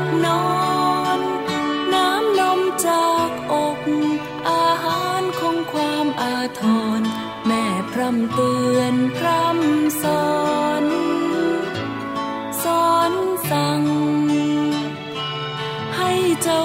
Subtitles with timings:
[0.00, 0.46] บนอ
[1.18, 1.20] น
[1.94, 3.78] น้ำนมจากอก
[4.50, 6.62] อาหารของความอาท
[6.98, 7.00] ร
[7.46, 10.30] แม่พร่ำเตือนพร่ำสอ
[10.82, 10.84] น
[12.62, 13.12] สอน
[13.50, 13.82] สั่ง
[15.96, 16.62] ให้เจ้า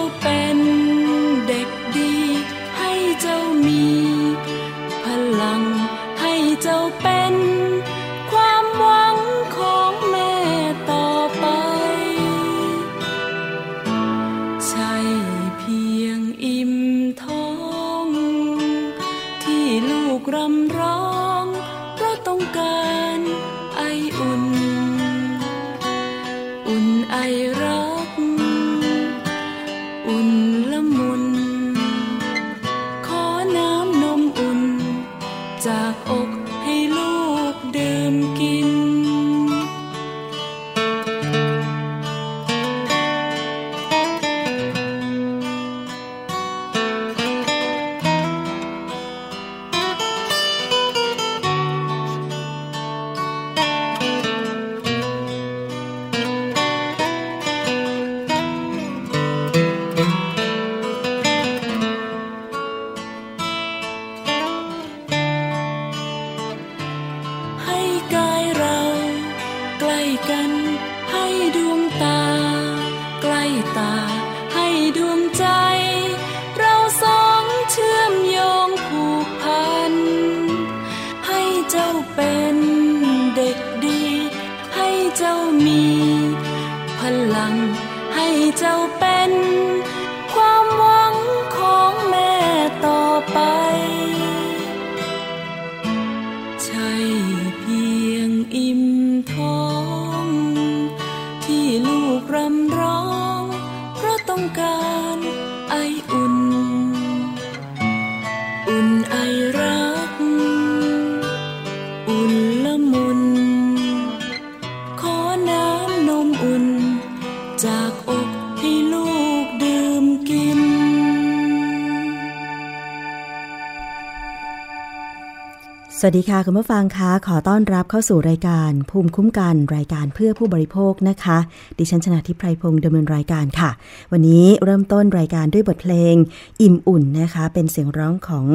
[126.03, 131.37] สวัสดีค่ะ คุณผู้ฟังคะ ขอต้อนรับเข้าสู่รายการภูมิคุ้มกันรายการเพื่อผู้บริโภคนะคะ
[131.77, 133.69] ดิฉันชนะทิพไพรพงศ์ดำเนินรายการค่ะ
[134.11, 136.15] วันนี้เริ่มต้นรายการด้วยบทเพลง
[136.61, 138.47] อิ่มอุ่นนะคะ เป็นเสียงร้องของ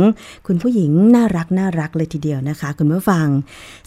[0.46, 3.26] คุณผู้หญิงน่ารักน่ารักเลยทีเดียวนะคะ คุณผู้ฟัง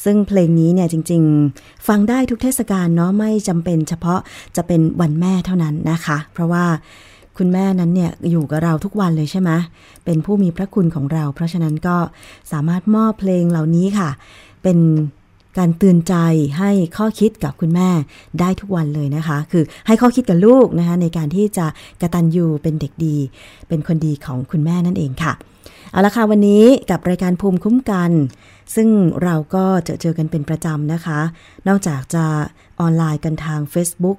[0.04, 1.22] ซึ่งเพลงนี้เนี่ยจริง
[1.56, 4.20] ๆ ฟังได้ทุกเทศกาลเนาะไม่จำเป็นเฉพาะ
[4.56, 6.66] จะเป็นวันแม่เท่านั้นนะคะ เพราะว่า
[7.40, 9.52] คุณแม่นั้นเนี่ยอยู่กับเราทุกวันเลยใช่ไหม
[10.06, 11.98] เป็นผู้มีพระคุณของเรา เพราะฉะนั้นก็
[12.52, 14.10] สามารถมอบเพลงเหล่านี้ค่ะ
[14.64, 14.80] เป็น
[15.58, 16.16] การเตือนใจ
[16.60, 17.90] ให้ข้อคิดกับคุณแม่
[18.40, 21.66] ได้ทุกวันเลยนะคะ คือให้ข้อคิดกับลูกนะคะ ในการที่จะ
[22.02, 23.18] กระตันยูเป็นเด็กดี
[23.68, 25.34] เป็นคนดีของคุณแม่นั่นเองค่ะ
[25.92, 28.12] เอาละค่ะวันนี้กับรายการภูมิคุ้มกัน
[28.76, 28.88] ซึ่ง
[29.24, 31.20] เราก็จะเจอกันเป็นประจำนะคะ
[31.68, 32.26] นอกจากจะ
[32.80, 34.18] ออนไลน์กันทาง Facebook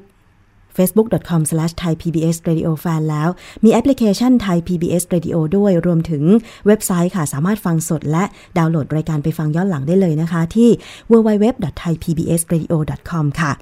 [0.76, 3.28] facebook.com/thaipbsradiofan แล้ว
[3.64, 6.22] มีแอปพลิเคชัน Thai PBS Radio ด้วย รวมถึง
[6.67, 8.25] เว็บไซต์ค่ะ สามารถฟังสดและ
[8.58, 10.69] ดาวน์โหลดรายการไปฟังย้อนหลังได้เลยนะคะ ที่
[11.11, 13.52] www.thaipbsradio.com ค่ะ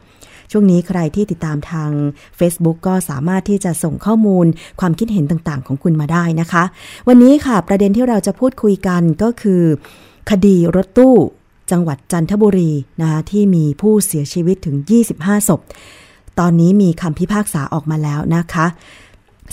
[0.53, 1.91] ช่วงนี้ใครที่ติดตามทาง
[2.39, 4.47] Facebook ก็สามารถที่จะส่งข้อมูล
[4.81, 6.65] ความคิดเห็นต่างๆ ของคุณมาได้นะคะ
[7.09, 9.63] วันนี้ค่ะประเด็นที่เราจะพูดคุยกันก็คือ
[10.31, 11.15] คดีรถตู้
[11.71, 14.77] จังหวัดจันทบุรีนะคะที่มีผู้เสียชีวิตถึง
[15.13, 15.61] 25 ศพ
[16.39, 18.67] ตอนนี้มีคำพิพากษาออกมาแล้วนะคะ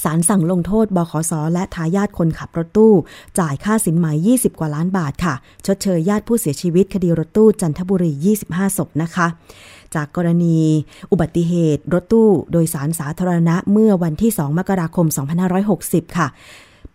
[0.04, 2.94] ศาลสั่งลงโทษบขสและทายาทคนขับรถตู้
[3.40, 5.34] จ่ายค่าสินไหม 20 กว่าล้านบาทค่ะ
[5.66, 8.12] ชดเชยญาติผู้เสียชีวิตคดีรถตู้จันทบุรี
[8.46, 9.28] 25 ศพนะคะ
[9.96, 10.60] จากกรณี
[11.12, 15.08] อุบัติเหตุรถตู้โดยสารสาธารณะเมื่อวันที่ 2 มกราคม
[15.62, 16.28] 2560 ค่ะ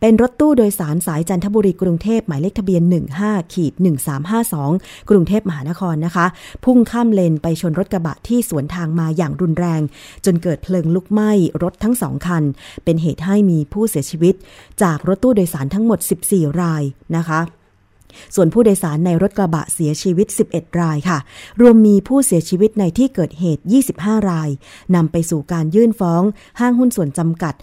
[0.01, 2.83] เป็นรถตู้โดยสารสายจันทบุรีกรุงเทพหมายเลขทะเบียน
[3.19, 3.73] 15ขีด
[4.41, 6.27] 1352 กรุงเทพมหานครนะคะ
[6.65, 9.81] พุ่งข้ามเลนไปชนรถกระบะที่สวนทางมาอย่างรุนแรง
[10.25, 11.31] จนเกิดเพลิงลุกไหม้
[11.63, 12.43] รถทั้งสองคัน
[12.85, 14.35] เป็นเหตุให้มีผู้เสียชีวิต
[14.83, 15.99] จากรถตู้โดยสารทั้งหมด
[16.29, 16.83] 14 ราย
[17.17, 17.41] นะคะ
[18.35, 21.19] ส่วนผู้โดยสารในรถกระบะเสียชีวิต 11 รายค่ะ
[21.61, 23.63] รวมมีผู้เสียชีวิตในที่เกิดเหตุ
[23.95, 24.51] 25 ราย
[24.95, 26.23] นำไปสู่การยื่นฟ้อง
[26.61, 27.55] ห้างหุ้นส่วนจำกัด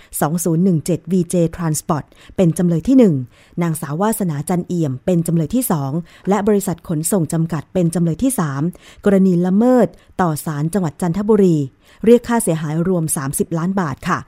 [0.51, 2.05] 2017 VJ Transport
[2.35, 2.97] เป็นจำเลยที่
[3.29, 5.63] 1 นางสาววาสนาจันเอี่ยม เป็นจำเลยที่
[5.95, 8.31] 2 และบริษัทขนส่งจำกัดเป็นจำเลยที่
[8.69, 9.87] 3 กรณีละเมิด
[10.21, 11.57] ต่อศาลจังหวัดจันทบุรี
[12.05, 14.19] เรียกค่าเสียหายรวม 30 ล้านบาทค่ะ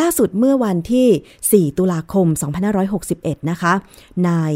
[0.00, 2.26] ล่าสุดเมื่อวันที่ 4 ตุลาคม
[2.88, 3.72] 2561 นะคะ
[4.28, 4.52] นาย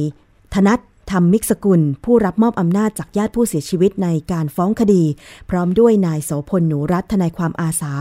[0.55, 0.81] ธนัท
[1.11, 5.03] ธรรมมิกสกุล ผู้รับมอบอำนาจจากญาติผู้เสียชีวิตในการฟ้องคดี
[5.51, 7.93] พร้อมด้วยนายโสพลหนูรัตน์ทนายความอาสา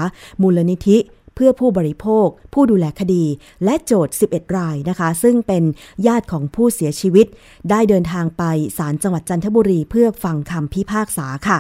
[0.42, 0.98] มูลนิธิ
[1.36, 3.24] เพื่อผู้บริโภค ผู้ดูแลคดี
[3.64, 5.64] และโจทย์ 11 รายนะคะ ซึ่งเป็น
[6.08, 7.28] ญาติของผู้เสียชีวิต
[7.70, 8.44] ได้เดินทางไป
[8.78, 11.58] ศาลจังหวัดจันทบุรี เพื่อฟังคำพิพากษาค่ะ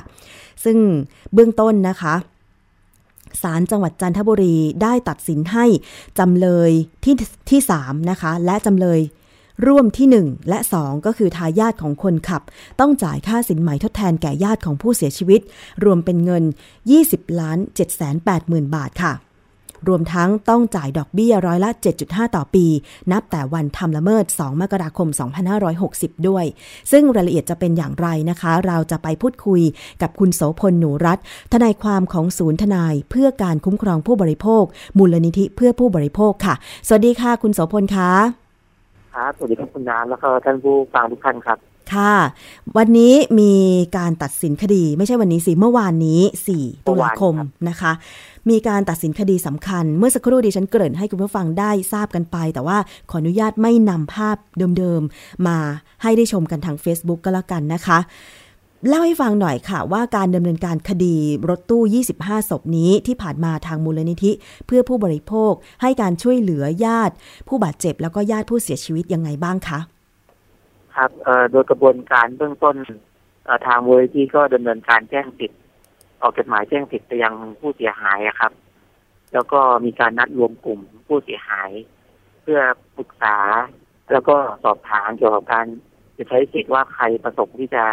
[0.63, 0.77] ซึ่ง
[1.33, 2.15] เบื้องต้นนะคะ
[3.41, 5.65] ศาลจังหวัดจันทบุรีได้ตัดสินให้
[6.19, 6.71] จำเลย
[7.03, 7.15] ที่
[7.49, 8.99] ที่3นะคะ และจำเลย
[9.65, 12.41] ร่วมที่ 1 และ 2 ก็คือทายาทของคนขับ
[12.79, 15.41] ต้องจ่ายค่าสินไหมทดแทนแก่ญาติของผู้เสียชีวิต
[15.83, 16.43] รวมเป็นเงิน
[16.91, 19.13] 20ล้าน7 8 0 0 0 บาทค่ะ
[19.87, 21.69] รวมทั้งต้องจ่ายดอกเบี้ยร้อยละ
[22.03, 22.65] 7.5 ต่อปี
[23.11, 25.07] นับแต่วันทำละเมิด 2 มกราคม
[25.67, 26.45] 2560 ด้วย
[26.91, 29.61] ซึ่งรายละเอียดจะเป็นอย่างไรนะคะ เราจะไปพูดคุย
[30.01, 31.21] กับคุณโสพลหนูรัตน
[31.53, 34.63] ทนายความของศูนย์ทนายเพื่อการคุ้มครองผู้บริโภค
[34.97, 36.55] มูลนิธิเพื่อผู้บริโภคค่ะ
[36.87, 38.46] สวัสดีค่ะ คุณโสพลคะ
[39.17, 41.57] ครับสวัสดีครับคุณน้ำแล้วก็ท่านผู้ฟังทุกท่านครับ
[41.93, 42.15] ค่ะ
[42.77, 43.53] วันนี้มี
[43.97, 46.21] การตัดสินคดีไม่ใช่วันนี้สิเมื่อวานนี้
[46.55, 47.91] 4 ตุลาคมเมื่อวานครับนะคะ
[48.49, 52.77] มีการตัดสินคดีสำคัญ เมื่อสักครู่ดิฉันเกริ่นให้คุณผู้ฟังได้ทราบกันไป แต่ว่า
[53.09, 54.37] ขออนุญาตไม่นำภาพ
[54.77, 55.57] เดิมๆ มา
[56.03, 57.99] ให้ได้ชมกันทาง Facebook ก็แล้วกันนะคะ
[58.85, 61.15] เล่าให้ฟังหน่อยค่ะ ว่าการดำเนินการคดี
[61.49, 61.81] รถตู้
[62.15, 64.31] 25 ศพนี้ที่ผ่านมาทางมูลนิธิ
[64.67, 67.15] เพื่อผู้บริโภคให้การช่วยเหลือญาติ
[67.47, 69.79] ผู้บาดเจ็บแล้วก็ญาติผู้เสียชีวิตยังไงบ้างคะ
[70.95, 71.11] ครับ
[71.51, 72.75] โดยกระบวนการเบื้องต้น
[73.65, 75.59] ทางมูลนิธิก็ดำเนินการแจ้งสิทธิ์
[76.21, 78.51] ออกจดหมายแจ้งสิทธิ์ไปยังผู้เสียหายครับ
[79.33, 81.69] แล้วก็มีการนัดรวมกลุ่มผู้เสียหาย
[82.41, 82.59] เพื่อ
[82.97, 83.37] ปรึกษา
[84.11, 85.65] แล้วก็สอบถามเกี่ยวกับการ
[86.17, 87.83] จะใช้สิทธิ์ว่าใครประสงค์ที่จะ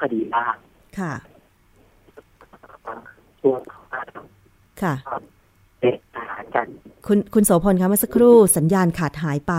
[0.00, 0.54] คดีบ้าง
[0.98, 1.12] ค่ะ
[3.40, 3.60] ช่วง
[4.82, 4.94] ค่ะ
[5.80, 6.66] เด็กทหารกัน
[7.06, 9.54] คุณคุณโสพลคะเมื่อสักครู่สัญญาณขาดหายไป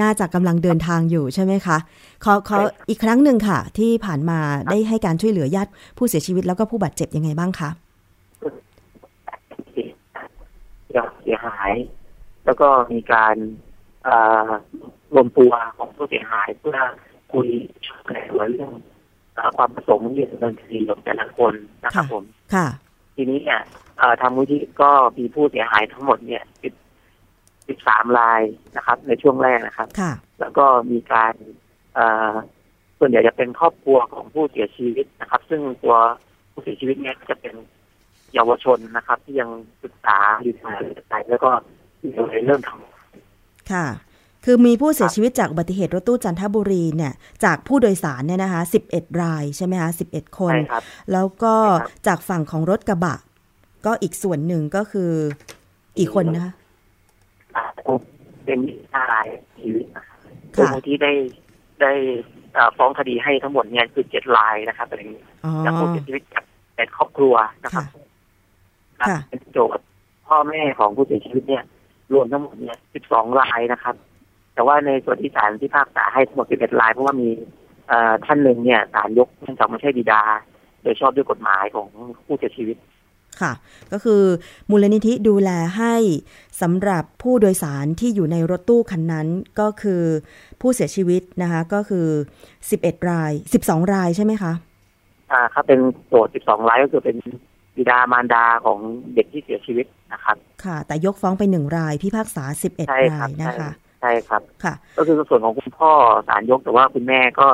[0.00, 1.76] น่าจะกำลังเดินทางอยู่ใช่ไหมคะ
[2.24, 2.58] ขอขอ
[2.88, 4.38] อีกครั้งหนึ่งค่ะ ที่ผ่านมา
[4.70, 7.70] ได้ให้การช่วยเหลือญาติผู้เสียชีวิตแล้วก็ผู้บาดเจ็บยังไงบ้างคะ
[11.22, 11.72] เสียหาย
[12.44, 13.36] แล้วก็มีการ
[14.04, 14.16] เอ่
[14.48, 14.50] อ
[15.14, 16.78] รวมตัวของผู้เสียหายเพื่อ
[17.32, 17.48] คุย
[18.06, 18.70] แก้เรื่องเอ่อ
[19.56, 21.52] ความประสงค์ที่จะดำเนินคดีกับแต่ละคน
[21.84, 22.24] นะครับค่ะผม
[22.54, 22.66] ค่ะ
[23.16, 23.60] ทีนี้เนี่ย
[23.98, 26.72] เอ่อทางมูลที่ก็มีผู้เสียหายทั้งหมดเนี่ยสิบ
[27.68, 28.42] สิบสามราย
[28.76, 31.34] นะครับ ในช่วงแรกนะครับค่ะแล้วก็มีการ
[31.94, 32.32] เอ่อ
[32.98, 35.96] ส่วนใหญ่จะเป็นครอบครัวของผู้เสียชีวิตนะครับ ซึ่งตัว
[36.52, 37.54] ผู้เสียชีวิตเนี่ยจะเป็น
[38.34, 39.50] เยาวชนนะครับ ที่ยัง
[39.82, 41.50] ศึกษาอยู่ในมหาวิทยาลัยแล้วก็
[42.00, 43.86] อยู่ในเริ่มทำค่ะ
[44.46, 47.12] คือมีผู้เสียชีวิตจากอุบัติเหตุรถตู้จันทบุรีเนี่ย
[47.44, 53.16] จากผู้โดยสารเนี่ยนะคะ11 รายใช่ไหมคะ11 คนใช่ครับแล้วก็ใช่ครับจากฝั่งของรถกระบะ
[53.86, 55.10] ก็อีกส่วนหนึ่งก็คือ
[55.98, 56.52] อีกคนนะคะ
[57.56, 57.64] อ่า
[58.44, 58.58] เป็น
[58.92, 59.26] ห้าราย
[59.60, 60.18] ชีวิตนะครับ
[60.56, 61.12] ค่ะโดยที่ได้
[61.82, 61.92] ได้
[62.54, 67.34] เอ่อฟ้องคดีให้ทั้งหมดเนี่ยคือเจ็ดรายนะครับอะไรอย่างนี้อ๋อจากผู้เสียชีวิตจากแต่ครอบครัว
[67.64, 67.86] นะครับ
[69.00, 69.84] ค่ะครับค่ะเป็นโจทย์
[70.26, 71.64] พ่อแม่ของผู้เสียชีวิตเนี่ย
[72.12, 73.96] รวมทั้งหมดเนี่ยสิบสองรายนะครับ
[74.56, 77.28] แต่ว่าในส่วนที่ศาลที่ภาคษาให้ทั้งหมดสิบเอ็ดราย เพราะว่ามี
[77.88, 80.22] เอ่อท่านหนึ่งเนี่ยศาลยกเนื่องจากไม่ใช่บิดา
[80.82, 81.88] โดยชอบด้วยกฎหมายของ
[82.26, 82.76] ผู้เสียชีวิต
[83.40, 83.52] ค่ะ
[83.92, 84.22] ก็คือ
[84.70, 85.94] มูลนิธิดูแลให้
[86.62, 89.28] สำหรับผู้โดยสารที่อยู่ในรถตู้คันนั้น
[89.60, 90.02] ก็คือ
[90.60, 92.06] ผู้เสียชีวิตนะคะ ก็คือ
[92.56, 93.32] 11 ราย
[93.62, 94.52] 12 รายใช่ไหมคะ
[95.32, 97.16] อ่าครับเป็นโจทย์12 รายก็คือเป็น
[97.76, 98.78] บิดามารดาของ
[99.14, 105.90] เด็กที่เสียชีวิตนะครับ ค่ะ แต่ยกฟ้องไปหนึ่งรายพิพากษา 11ใช่ครารับยใช่นะคะใช่ครับ ค่ะ ก็คือส่วนของคุณพ่อ
[106.28, 107.48] ศาลยกแต่ว่าคุณแม่ก็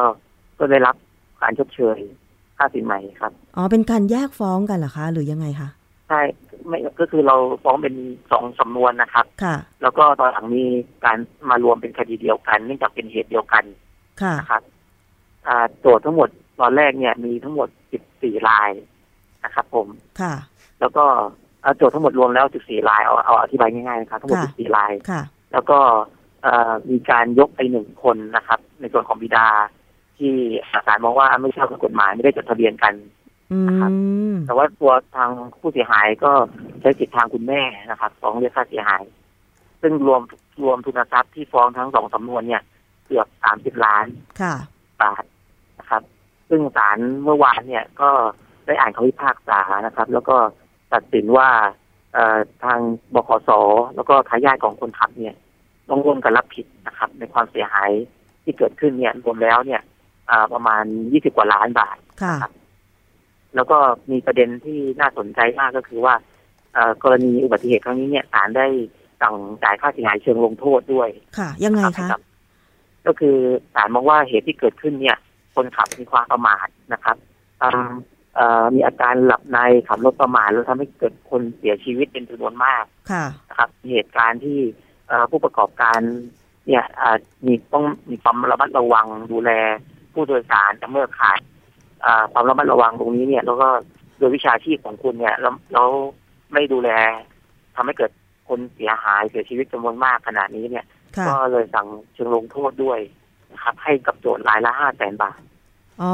[0.58, 0.96] ก็ได้รับ
[1.42, 1.98] การชดเชย
[2.56, 5.68] ค่าสินใหม่ครับ อ๋อ เป็นการแยกฟ้องกันเหรอคะ หรือยังไงคะ
[6.08, 6.20] ใช่
[6.66, 7.94] ไม่ ก็คือเราฟ้องเป็น
[8.32, 10.64] สองสำนวนนะครับ ค่ะ แล้วก็ตอนหลังมี
[11.04, 11.18] การ
[11.50, 13.64] มารวมเป็นคดีเดียวกัน เนื่องจากเป็นเหตุเดียวกัน
[14.22, 14.62] ค่ะนะครับ
[15.46, 16.28] อ่าโจทย์ทั้งหมด
[16.60, 17.68] ตอนแรกเนี่ยมีทั้งหมด
[18.08, 18.70] 14ราย
[19.44, 19.86] นะครับผม
[20.20, 20.34] ค่ะ
[20.80, 21.04] แล้วก็
[21.64, 26.02] อ่าโจทย์ทั้งหมดรวมแล้ว14ราย เอาเอาอธิบายง่ายๆนะครับ ทั้งหมดค่ะ14ราย ค่ะ แล้วก็เอ่อ
[26.90, 29.48] มีการยกไปหนึ่งคนนะครับ ในส่วนของบิดา
[30.18, 30.32] ที่
[30.86, 32.94] ศาลมองว่าไม่ชอบด้วยกฎหมายไม่ได้จดทะเบียนกัน
[33.52, 33.90] อืนะครับ
[34.32, 35.30] มแต่ว่าตัวทาง
[35.60, 36.32] ผู้เสียหายก็
[36.80, 39.02] ใช้สิทธิทางคุณแม่นะครับฟ้องเรียกค่าเสียหาย
[39.82, 40.20] ซึ่งรวม
[40.62, 42.62] รวมทุนทรัพย์ที่ฟ้องทั้งสองสำนวนเนี่ย
[43.06, 44.06] เกือบสามสิบล้าน
[44.40, 44.54] ค่ะ
[45.02, 45.24] บาท
[45.78, 46.02] นะครับ
[46.48, 48.10] ซึ่งศาลเมื่อวานเนี่ยก็
[48.66, 50.36] ได้อ่านคำพิพากษานะครับ แล้วก็
[50.92, 51.48] ตัดสินว่า
[52.14, 52.78] เอ่อทาง
[53.14, 53.50] บขส
[53.94, 55.36] แล้วก็ทายาทของคนขับเนี่ย
[55.92, 57.90] ต้องร่วมกันรับผิดนะครับ ในความเสียหาย
[58.44, 59.80] ที่เกิดขึ้นเนี่ยรวมแล้วเนี่ย
[60.30, 62.50] อ่าประมาณยี่สิบกว่าล้านบาทค่ะ
[63.54, 63.78] แล้วก็
[64.10, 66.14] มีประเด็นที่น่าสนใจมากก็คือว่า
[66.74, 68.66] เอ่อกรณีอุบัติเหตุครั้งนี้เนี่ยศาลได้
[69.20, 69.34] สั่ง
[69.64, 71.08] จ่ายค่าเสียหายเชิงลงโทษด้วย
[71.38, 72.20] ค่ะ ยังไงรับคะให้กับ
[73.06, 73.36] ก็คือ
[73.74, 75.16] ศาลมองว่าเหตุที่เกิดขึ้นเนี่ย
[75.54, 77.16] คนขับมีความประมาทนะครับ
[77.60, 79.58] ทำเอ่อมีอาการหลับใน
[79.88, 84.91] ขับรถประมาทแล้วทำให้เกิดคนเสียชีวิตเป็นจำนวนมาก ค่ะนะครับเหตุการณ์ที่เอ่อ
[85.30, 85.98] ผู้ประกอบการ
[86.66, 87.16] เนี่ยอ่า
[87.46, 89.50] มีต้องมีความระมัดระวังดูแล
[90.12, 91.40] ผู้โดยสารแต่เมื่อขาด
[92.04, 93.68] อ่าความระมัดระวังตรงนี้เนี่ย แล้วก็
[94.18, 95.88] โดยวิชาชีพของคุณเนี่ยแล้วแล้ว
[96.52, 96.90] ไม่ดูแล
[97.74, 98.10] ทำให้เกิด
[98.48, 102.98] คนเสียหายเสียชีวิตจำนวนมากขนาดนี้เนี่ยค่ะก็เลยสั่งเชิงลงโทษด้วย
[103.52, 105.40] นะครับ ให้กับโจทย์รายละห้าแสนบาท
[106.02, 106.12] อ๋อ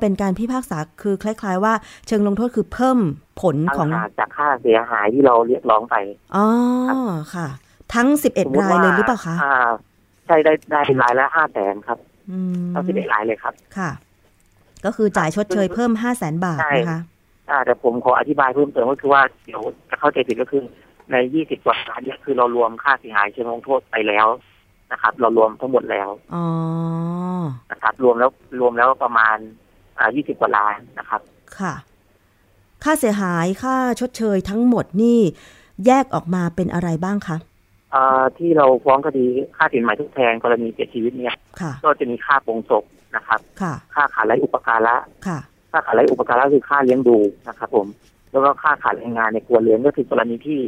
[0.00, 1.74] เป็นการพิพากษาคือคล้าย ๆ ว่า
[2.06, 2.98] เชิงลงโทษคือเพิ่ม
[3.40, 5.94] ผลตั้งของหากจากค่าเสียหายที่เราเรียกร้องไป
[6.36, 6.46] อ๋อ
[7.34, 7.48] ค่ะ
[7.94, 9.56] ทั้งสม11มุติรายเลยหรือเปล่าคะอ่า
[10.26, 11.98] ใช่ได้ได้รายละห้าแสนครับ
[12.30, 13.90] อืมทั้งสิบเอ็ดรายเลยครับ ค่ะ
[14.84, 17.00] ก็คือจ่ายชดเชยเพิ่ม5 0 0แสนบาทใช่นะคะ
[17.50, 20.62] อ่าแต่ผมขออธิบายเพิ่มเติมก็คือว่าเดี๋ยวจะเข้าใจผิดก็คือ
[21.12, 24.26] ใน20กว่าล้านเนี่ยคือเรารวมค่าเสียหายเชิงลงโทษไปแล้ว
[24.92, 26.44] นะครับ เรารวมทั้งหมดแล้วอ๋อ
[27.70, 28.30] นะครับ รวมแล้ว
[28.60, 29.36] รวมแล้วประมาณ
[29.98, 31.20] อ่า20กว่าล้านนะครับ
[31.58, 31.74] ค่ะ
[32.84, 35.20] ค่าเสียหายค่าชดเชยทั้งหมดนี่
[35.86, 37.47] แยกออกมาเป็นอะไรบ้างคะอ่า
[38.38, 39.24] ที่เราฟ้องคดี
[39.56, 42.84] ค่าสินไหมทดแทนกรณีเสียชีวิตเนี่ยค่ะก็จะมีค่าโปรงศพ
[43.16, 45.38] นะครับค่ะค่าขาดไร้อุปการะค่ะ
[45.70, 47.18] ค่าขาดไร้อุปการะคือค่าเลี้ยงดู
[47.48, 47.86] นะครับผม
[48.30, 50.58] แล้วก็ค่าขาดแรงงานในครัวเรือนก็คือกรณีที่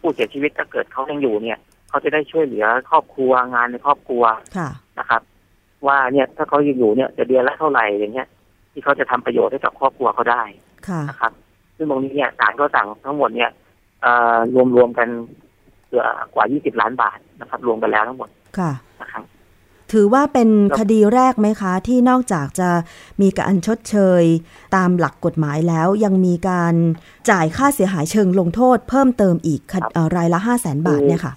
[0.00, 1.58] ผู้เสียชีวิตถ้าเกิดเขายังอยู่เนี่ย
[1.88, 4.22] เขาจะได้ช่วยเหลือครอบครัวงานในครอบครัว
[4.56, 4.68] ค่ะ
[4.98, 5.22] นะครับ
[5.86, 8.28] ว่าเนี่ยถ้าเขายังอยู่เนี่ยจะเดือนละเท่าไหร่อย่างเงี้ย
[8.72, 10.42] ที่เขาจะทำประโยชน์ให้กับครอบครัวเขาได้
[10.88, 11.32] ค่ะนะครับ
[11.76, 13.50] ซึ่งตรงนี้เนี่ยศาลก็สั่งทั้งหมดเนี่ย
[14.02, 14.36] เอ่อ
[14.74, 15.08] รวมๆกัน
[15.88, 18.28] เกือบกว่า 20 ล้านบาทนะครับรวมกันแล้วทั้งหมด
[18.58, 19.24] ค่ะนะครับ
[19.92, 22.68] ถือว่าเป็นครับคดีแรกไหมคะ ที่นอกจากจะ
[23.22, 24.24] มีการชดเชย
[24.76, 26.74] ตามหลักกฎหมายแล้ว ยังมีการ
[27.30, 31.34] จ่ายค่าเสียหายเชิงลงโทษ เพิ่มเติมอีกคดเอ่อรายละห้าแสนบาทเนี่ยค่ะ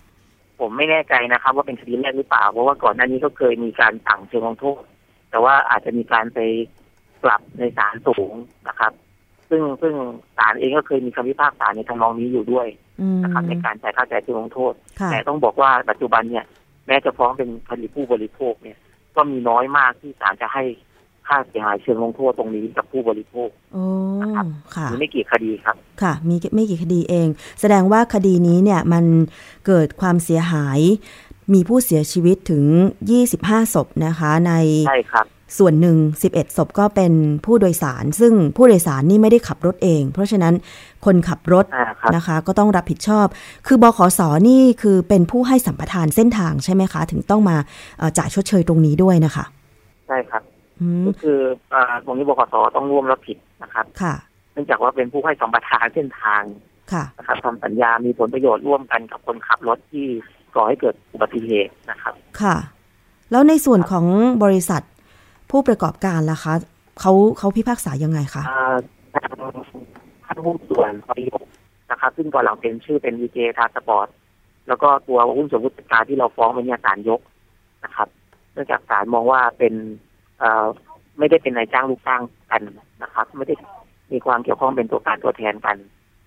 [0.59, 4.81] ผมไม่แน่ใจนะครับ ว่าเป็นคดีแรกหรือเปล่า เพราะว่าก่อนหน้านี้ก็เคยมีการสั่งเชิงลงโทษ
[5.29, 6.39] แต่ว่าอาจจะมีการไป
[7.23, 8.33] ปรับในศาลสูง
[8.67, 8.91] นะครับ
[9.49, 9.93] ซึ่งซึ่ง
[10.37, 12.90] ศาลเองก็เคยมีคำพิพากษาในทำนองนี้อยู่ด้วยอืม
[13.23, 16.45] นะครับในการจ่ายค่าจ่ายเชิงลงโทษค่ะแต่ต้องบอกว่าปัจจุบันเนี่ย
[16.87, 18.77] แม้จะฟ้องเป็นคดีผู้บริโภคเนี่ย
[19.15, 20.63] ก็มีน้อยมากที่ศาลจะให้
[21.27, 23.83] ค่าเสียหายเชิงลงโทษตรงนี้กับผู้บริโภคโอ้
[24.21, 27.27] นะครับค่ะมีไม่กี่คดีครับ ค่ะ มีไม่กี่คดีเอง
[27.59, 29.05] แสดงว่าคดีนี้เนี่ยมัน
[29.67, 30.79] เกิดความเสียหาย
[31.53, 32.65] มีผู้เสียชีวิตถึง
[33.19, 34.53] 25 ศพนะคะ ใน
[34.87, 35.25] ใช่ครับ
[35.57, 35.97] ส่วนหนึ่ง
[36.29, 37.13] 11 ศพก็เป็น
[37.45, 40.53] ผู้โดยสาร ซึ่งผู้โดยสารนี่ไม่ได้ขับรถเอง เพราะฉะนั้น
[41.05, 43.27] คนขับรถอ่าครับนะคะ ก็ต้องรับผิดชอบ
[43.67, 47.57] คือบขสนี่คือเป็นผู้ให้สัมปทานเส้นทางใช่ไหมคะ ถึงต้องมา
[47.97, 49.45] เอ่อจ่ายชดเชยตรงนี้ด้วยนะคะ
[50.07, 50.43] ใช่ครับ
[50.81, 51.39] อืมก็คือ
[51.73, 54.13] อ่าตรงนี้บขสต้องร่วมรับผิดนะครับ ค่ะ
[54.53, 56.41] เนื่องจากว่าเป็นผู้ให้สัมปทานเส้นทาง
[56.93, 60.05] ค่ะนะครับทำสัญญา มีผลประโยชน์ร่วมกันกับคนขับรถที่
[60.55, 62.57] ก่อให้เกิดอุบัติเหตุนะครับ ค่ะ
[63.31, 64.05] แล้วในส่วนของ
[64.43, 64.81] บริษัท
[65.51, 66.53] ผู้ประกอบการล่ะคะ
[66.99, 68.77] เขาเขาพิพากษายังไงคะอ่า
[69.15, 69.31] ทาง
[70.25, 71.51] ท่านหุ้นส่วนประโยชน์
[71.91, 74.07] นะครับ ซึ่งตอนหลังเป็นชื่อเป็นวีเจทาสปอร์ต
[74.67, 77.21] แล้วก็ตัวหุ้นส่วนผู้จัดการที่เราฟ้องไปเนี่ยศาลยก
[77.85, 78.07] นะครับ
[78.53, 79.73] เนื่องจากศาลมองว่าเป็น
[80.39, 80.65] เอ่อ
[81.17, 82.61] ไม่ได้เป็นนายจ้างลูกจ้างกัน
[83.03, 83.55] นะครับ ไม่ได้
[84.11, 85.77] มีความเกี่ยวข้องเป็นตัวการตัวแทนกัน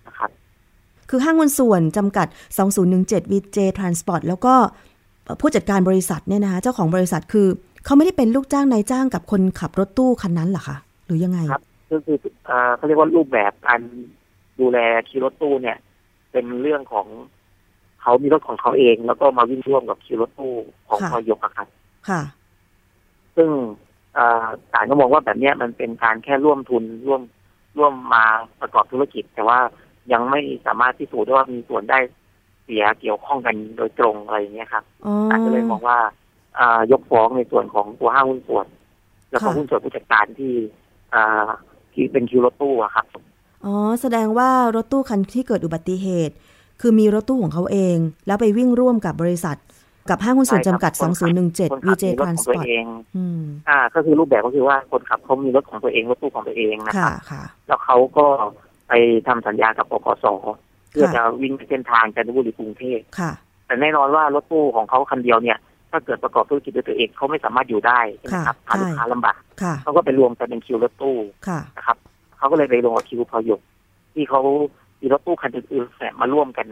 [0.07, 0.31] นะครับ
[1.11, 2.26] คือห้างหุ้นส่วนจำกัด
[2.81, 4.54] 2017 VJ Transport แล้วก็
[5.40, 7.49] ผู้จัดการบริษัทเนี่ยนะคะเจ้าของบริษัทคือ
[7.84, 12.16] เขาไม่ได้เป็นลูกจ้างนายจ้างกับคนขับรถตู้คันนั้นเหรอคะหรือยังไงครับก็คือ
[12.76, 13.80] เขาเรียกว่ารูปแบบการ
[14.60, 15.78] ดูแลคิวรถตู้เนี่ย
[16.32, 17.06] เป็นเรื่องของ
[18.02, 20.54] เขามีรถของเขาเอง แล้วก็มาวิ่งร่วมกับคิวรถตู้
[20.88, 21.68] ของพอยกอะครับ
[22.08, 22.22] ค่ะ
[23.36, 23.48] ซึ่ง
[24.72, 27.22] ศาลก็มองว่าแบบนี้มันเป็นการแค่ร่วมทุนร่วม
[27.78, 28.24] ร่วมมา
[28.60, 29.58] ประกอบธุรกิจ แต่ว่า
[30.12, 31.98] ยังไม่สามารถพิสูจน์ได้ว่ามีส่วนได้
[32.64, 34.84] เสียเกี่ยวข้องกันโดยตรงอะไรอย่างเงี้ยครับ
[35.30, 36.10] ศาลก็เลยมองว่าอ่า
[36.92, 38.66] ยกฟ้องในส่วนของตัวห้างหุ้นส่วน
[39.30, 40.52] แล้วก็หุ้นส่วนผู้จัดการที่
[41.14, 41.49] อ่า
[41.92, 43.06] ที่เป็นคิวรถตู้อะครับ
[43.64, 46.34] อ๋อแสดงว่ารถตู้คันที่เกิดอุบัติเหตุ
[46.80, 47.96] คือมีรถตู้ของเขาเอง
[48.26, 49.58] แล้วไปวิ่งร่วมกับบริษัท
[50.11, 50.92] กับห้างหุ้นส่วนจำกัด
[51.38, 52.64] 2017 VJ Transport
[53.16, 58.26] อืมอ่า ก็คือรูปแบบก็คือว่าคนขับเขามีรถของตัวเองรถตู้ของตัวเองนะครับแล้วเขาก็
[58.88, 58.92] ไป
[59.26, 60.26] ทำสัญญากับปกส
[60.90, 62.99] เพื่อจะวิ่งเส้นทางจันทบุรีกรุงเทพ
[63.66, 65.58] แต่แน่นอนว่ารถตู้ของเขาคันเดียวเนี่ย
[65.94, 69.38] ถ้าเกิดประกอบธุรกิจด้วยตัวเองเขาไม่สามารถอยู่ได้นะครับพาลูกค้าลำบาก
[69.82, 71.16] เขาก็ไปรวมกันเป็นคิวรถตู้
[71.76, 71.96] นะครับ
[72.38, 73.60] เขาก็เลยไปลงกับคิวพอยก
[74.14, 74.40] ที่เขา
[75.00, 76.66] มีรถตู้คันอื่นๆแฝงมาร่วมกัน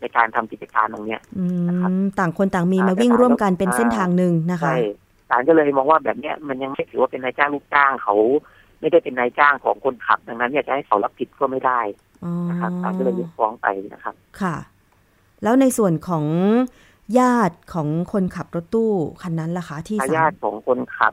[0.00, 1.20] ในการทำกิจการตรงเนี้ย
[1.68, 4.78] นะครับต่างคนต่างมีมาวิ่งร่วมกันเป็นเส้นทางหนึ่งนะคะใช่
[5.28, 8.16] ศาลก็เลยมองว่าแบบเนี้ยมันยังไม่ถือว่าเป็นนายจ้างลูกจ้างเขา
[8.80, 11.80] ไม่ได้เป็นนายจ้างของคนขับดังนั้นเนี่ยจะให้เขารับผิดก็ไม่ได้
[12.50, 14.56] นะครับศาลก็เลยยกฟ้องไปนะครับ ค่ะ
[15.42, 16.24] แล้วในส่วนของ
[17.18, 21.12] ญาติของคนขับรถตู้คันนั้นล่ะคะที่ญาติของคนขับ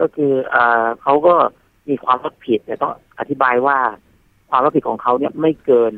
[0.00, 0.56] ก็คือเอ
[1.02, 1.34] เขาก็
[1.88, 3.78] มีความรับผิดแต่ต้องอธิบายว่า
[4.50, 5.94] ความรับผิดของเขาเนี่ยไม่เกิน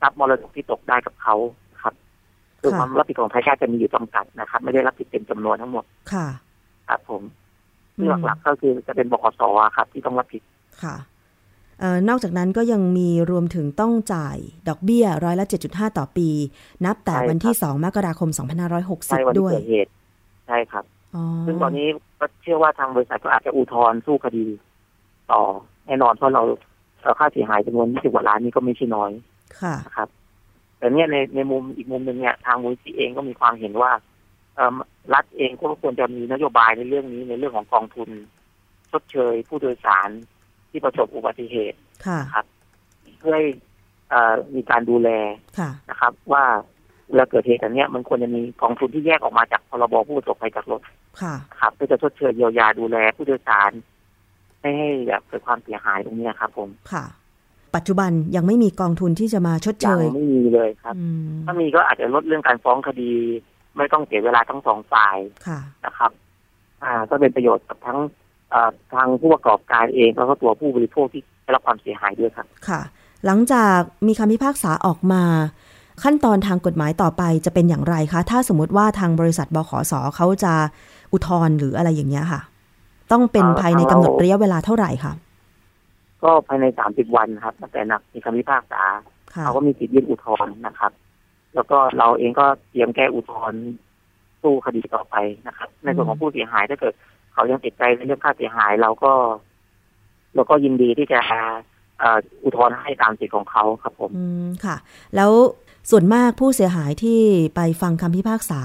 [0.00, 1.36] ทรัพย์มรดกที่ตกได้กับเขา
[1.82, 1.94] ครับ
[2.60, 6.26] คือความรับผิดของทายาทจะมีอยู่จำกัดนะครับ ไม่ได้รับผิดเต็มจำนวนทั้งหมดค่ะ
[6.88, 7.22] ครับผม
[7.94, 9.40] ที่หลักๆก็คือจะเป็นบกส
[9.76, 10.42] ครับ ที่ต้องรับผิด
[10.82, 10.96] ค่ะ
[12.08, 14.36] นอกจากนั้นก็ยังมีรวมถึงต้องจ่าย
[14.68, 16.28] ดอกเบี้ยร้อยละ 7.5 ต่อปี
[16.84, 18.30] นับแต่วันที่ 2 มกราคม
[18.84, 19.90] 2560 ด้วยเหตุ
[20.46, 20.84] ใช่ครับ
[21.46, 21.88] ซึ่งตอนนี้
[22.20, 24.46] ก็เชื่อว่าทางบริษัทก็อาจจะอุทธรณ์สู้คดี
[25.30, 25.42] ต่อ
[25.86, 26.42] แน่นอนเพราะเรา
[27.02, 29.10] เราค่าเสียหายจำนวน 20 กว่าล้านนี่ก็ไม่ใช่น้อย
[29.60, 30.08] ค่ะครับ
[30.78, 33.92] แต่เนี้ยในในมุมอีกมุมหนึ่งเนี่ยทางมูลที่เองก็มีความเห็นว่า
[35.14, 38.08] รัฐเองก็ควรจะมีนโยบายในเรื่องนี้ในเรื่องของกองทุน
[38.90, 40.10] ชดเชยผู้โดยสาร
[40.72, 42.46] ที่ประสบอุบัติเหตุครับ
[43.18, 43.44] เพื่อให้
[44.54, 45.08] มีการดูแล
[45.90, 46.44] นะครับ ว่า
[47.08, 50.80] เวลาเกิดเหตุอันนี้มันควรจะมีกองทุนที่แยกออกมาจากพรบผู้ประสบภัยจากรถ
[51.60, 53.70] ครับเพื่อจะชดเชยเยียวยาดูแลผู้โดยสาร
[54.60, 57.04] ไม่ให้แบบเกิดความเสียหายตรงนี้ครับ ผมค่ะ
[57.74, 60.94] ปัจจุบันยังไม่มีกองทุนที่จะมาชดเชยยังไม่มีเลยครับ
[61.46, 63.12] ถ้ามีก็อาจจะลดเรื่องการฟ้องคดี
[63.76, 65.16] ไม่ต้องเสียเวลาทั้งสองฝ่าย
[65.86, 66.10] นะครับ
[66.82, 67.98] อ่า ก็เป็นประโยชน์กับทั้ง
[68.94, 72.80] ทางผู้ประกอบการเองแล้วก็ตัวผู้บริโภคที่ได้รับความเสียหายด้วยครับค่ะ
[73.26, 75.22] หลังจากมีคำพิพากษาออกมา
[76.02, 80.54] ขั้นตอนทางกฎหมายต่อไปจะเป็นอย่างไรคะ ถ้าสมมติว่าทางบริษัทบขสเขาจะ
[81.12, 82.40] อุทธรณ์หรืออะไรอย่างเงี้ยค่ะ
[83.12, 85.12] ต้องเป็นภายในกำหนดระยะเวลาเท่าไหร่คะ
[86.22, 88.82] ก็ภายในสามสิบวันครับตั้งแต่นักมีคำพิพากษา
[89.42, 90.92] เขาก็มีสิทธิ์ยื่นอุทธรณ์นะครับ
[91.54, 93.60] แล้วก็เราเองก็เตรียมแก้อุทธรณ์
[94.42, 96.94] สู้คดีต่อไปนะครับ ในส่วนของผู้เสียหายถ้าเกิด
[97.32, 99.12] เขายังติดใจในเรื่องค่าเสียหายเราก็
[100.34, 101.20] เราก็ยินดีที่จะ
[102.44, 104.76] อุทธรณ์ให้ตามสิทธิ์ของเขาครับผมอืมค่ะ
[105.16, 105.32] แล้ว
[105.90, 107.20] ส่วนมากผู้เสียหายที่
[107.56, 108.60] ไปฟังคำพิพากษา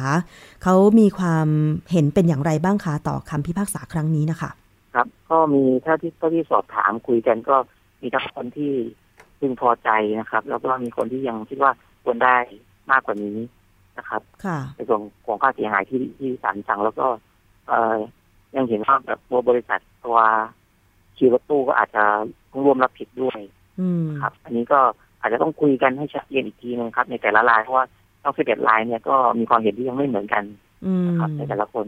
[0.63, 1.47] เขามีความ
[1.91, 4.51] เห็นเป็นอย่างไรบ้างคะต่อคำพิพากษาครั้งนี้นะคะ
[4.95, 7.55] ครับ ก็มีถ้าที่ถ้าที่สอบถามคุยกันก็
[8.01, 8.71] มีทั้งคนที่
[9.39, 11.71] พึงพอใจนะครับ แล้วก็มีคนที่ยังคิดว่า
[12.03, 12.37] ควรได้
[12.91, 13.37] มากกว่านี้
[13.97, 17.07] นะครับ ค่ะในส่วนของค่าเสียหายที่ที่ศาลสั่งแล้วก็
[17.67, 17.73] เอ
[18.55, 20.17] ยังเห็นว่าแบบตัวบริษัทตัว
[21.17, 22.03] คิวรถตู้ก็อาจจะ
[22.51, 23.39] ต้องร่วมรับผิดด้วย
[24.21, 24.79] ครับ อันนี้ก็
[25.21, 27.85] อาจจะต้องคุยกันให้ชัดเจนอีกทีนึงครับ ในแต่ละรายเพราะว่า
[28.23, 30.43] ต้องสิบเอ็ดรายเนี่ยก็มีความเห็นที่ยังไม่เหมือนกัน
[31.07, 31.85] นะครับในแต่ละคน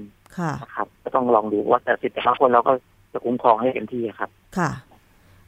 [0.64, 2.74] นะครับ ก็ต้องลองดูว่าแต่สิบแต่ละคนเราก็
[3.14, 4.72] จะคุ้มครองให้เต็มที่ครับ ค่ะ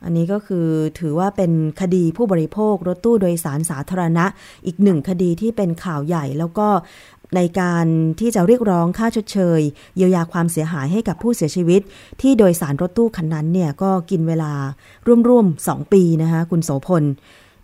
[0.03, 0.67] อันนี้ก็คือ
[0.99, 4.25] ถือว่าเป็นคดีผู้บริโภครถตู้โดยสารสาธารณะ
[4.65, 6.67] อีกหนึ่งคดีที่เป็นข่าวใหญ่แล้วก็
[7.35, 7.85] ในการ
[8.19, 9.61] ที่จะเรียกร้องค่าชดเชย
[9.95, 11.81] เยียวยาความเสียหายให้กับผู้เสียชีวิต
[12.21, 14.53] ที่โดยสารรถตู้คันนั้นเนี่ยก็กินเวลา
[15.27, 17.03] ร่วมๆสองปีนะคะคุณโสพล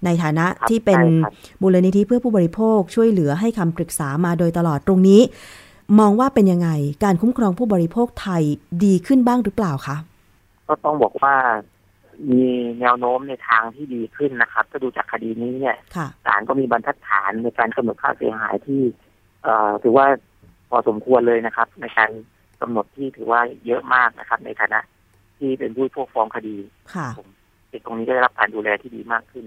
[0.06, 1.02] ในฐานะที่เป็น
[1.62, 5.22] มูลนิธิเพื่อผู้บริโภคช่วยเหลือให้คำปรึกษามาโดยตลอดตรงนี้
[6.00, 6.70] มองว่าเป็นยังไง
[7.04, 8.44] การคุ้มครองผู้บริโภคไทย
[8.86, 9.98] ดีขึ้นบ้างหรือเปล่าคะ
[10.68, 11.36] ก็ต้องบอกว่า
[12.32, 12.44] มี
[12.80, 15.78] แนวโน้มในทางที่ดีขึ้นนะครับ ถ้าดูจากคดีนี้เนี่ย
[16.26, 18.82] ศาลก็มีบรรทัดฐานในการกำหนดค่าเสียหายที่
[19.84, 20.08] ถือว่า
[20.70, 22.12] พอสมควรเลยนะครับ ในการ
[22.62, 24.80] กำหนดที่ถือว่าเยอะมากนะครับ ในฐานะ
[25.38, 26.56] ที่เป็นผู้พวกฟ้องคดี
[26.96, 27.08] ค่ะ
[27.86, 29.46] ตรงนี้ก็ได้รับการดูแลที่ดีมากขึ้น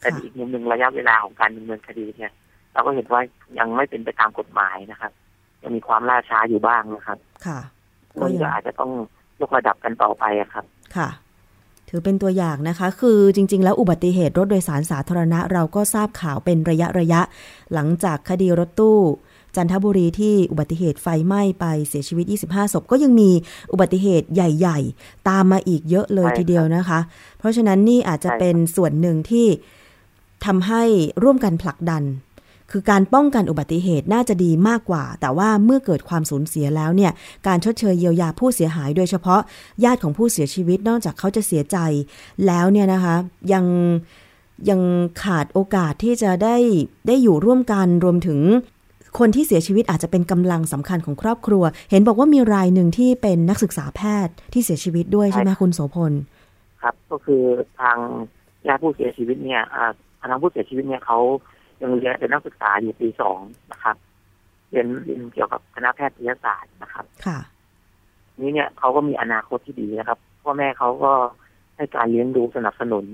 [0.00, 2.32] แต่อีกมุมหนึ่งระยะเวลาของการดำเนินคดีเนี่ย
[2.72, 3.22] เราก็เห็นว่า
[3.58, 5.12] ยังไม่เป็นไปตามกฎหมายนะครับ
[5.62, 7.58] ยังมีความล่าช้าอยู่บ้างนะครับ ค่ะ
[8.20, 8.90] ก็ยังอาจจะต้อง
[9.40, 10.64] ยกระดับกันต่อไปครับ
[10.96, 11.08] ค่ะ
[11.88, 17.20] ถือเป็นตัวอย่างนะคะ คือจริง ๆ แล้วอุบัติเหตุรถโดยสารสาธารณะ เราก็ทราบข่าวเป็นระยะระยะ
[17.74, 18.98] หลังจากคดีรถตู้
[19.56, 23.30] จันทบุรีที่อุบัติเหตุไฟไหม้ไปเสียชีวิต 25 ศพก็ยังมี
[23.72, 27.00] อุบัติเหตุใหญ่ ๆ ตามมาอีกเยอะเลยทีเดียวนะคะ
[27.38, 29.46] เพราะฉะนั้นนี่อาจจะเป็นส่วนหนึ่งที่
[30.46, 30.82] ทำให้
[31.22, 32.04] ร่วมกันผลักดัน
[32.70, 37.12] คือการป้องกันอุบัติเหตุน่าจะดีมากกว่า แต่ว่าเมื่อเกิดความสูญเสียแล้วเนี่ย
[37.46, 39.40] การชดเชยเยียวยาผู้เสียหาย โดยเฉพาะ
[39.84, 41.76] ญาติของผู้เสียชีวิตนอกจากเขาจะเสียใจ
[42.46, 43.14] แล้วเนี่ยนะคะ
[43.52, 43.64] ยัง
[44.70, 44.80] ยัง
[45.22, 46.56] ขาดโอกาสที่จะได้
[47.06, 48.40] ได้อยู่ร่วมกันรวมถึง
[49.18, 56.12] คนที่เสียชีวิตอาจจะเป็นกำลังสำคัญของครอบครัว เห็นบอกว่ามีรายหนึ่งที่เป็นนักศึกษาแพทย์ที่เสียชีวิตด้วยใช่ไหมคุณโสพล
[56.82, 57.42] ครับ ก็คือ
[57.80, 57.98] ทาง
[58.66, 59.62] ญาติผู้เสียชีวิตเนี่ย
[60.30, 61.18] ทางผู้เสียชีวิตเนี่ยเขา
[61.82, 63.38] ยังเรียนเป็นนักศึกษาอยู่ปีสอง
[63.72, 63.96] นะครับ
[64.70, 67.38] เรียนเรียนเกี่ยวกับคณะแพทยศาสตร์นะครับ ค่ะ
[68.40, 71.12] นี้เนี่ยเขาก็มีอนาคตที่ดีนะครับพ่อแม่เขาก็
[71.76, 73.04] ให้การเลี้ยงดูสนับสนุน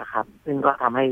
[0.00, 1.06] นะครับ ซึ่งก็ทำให้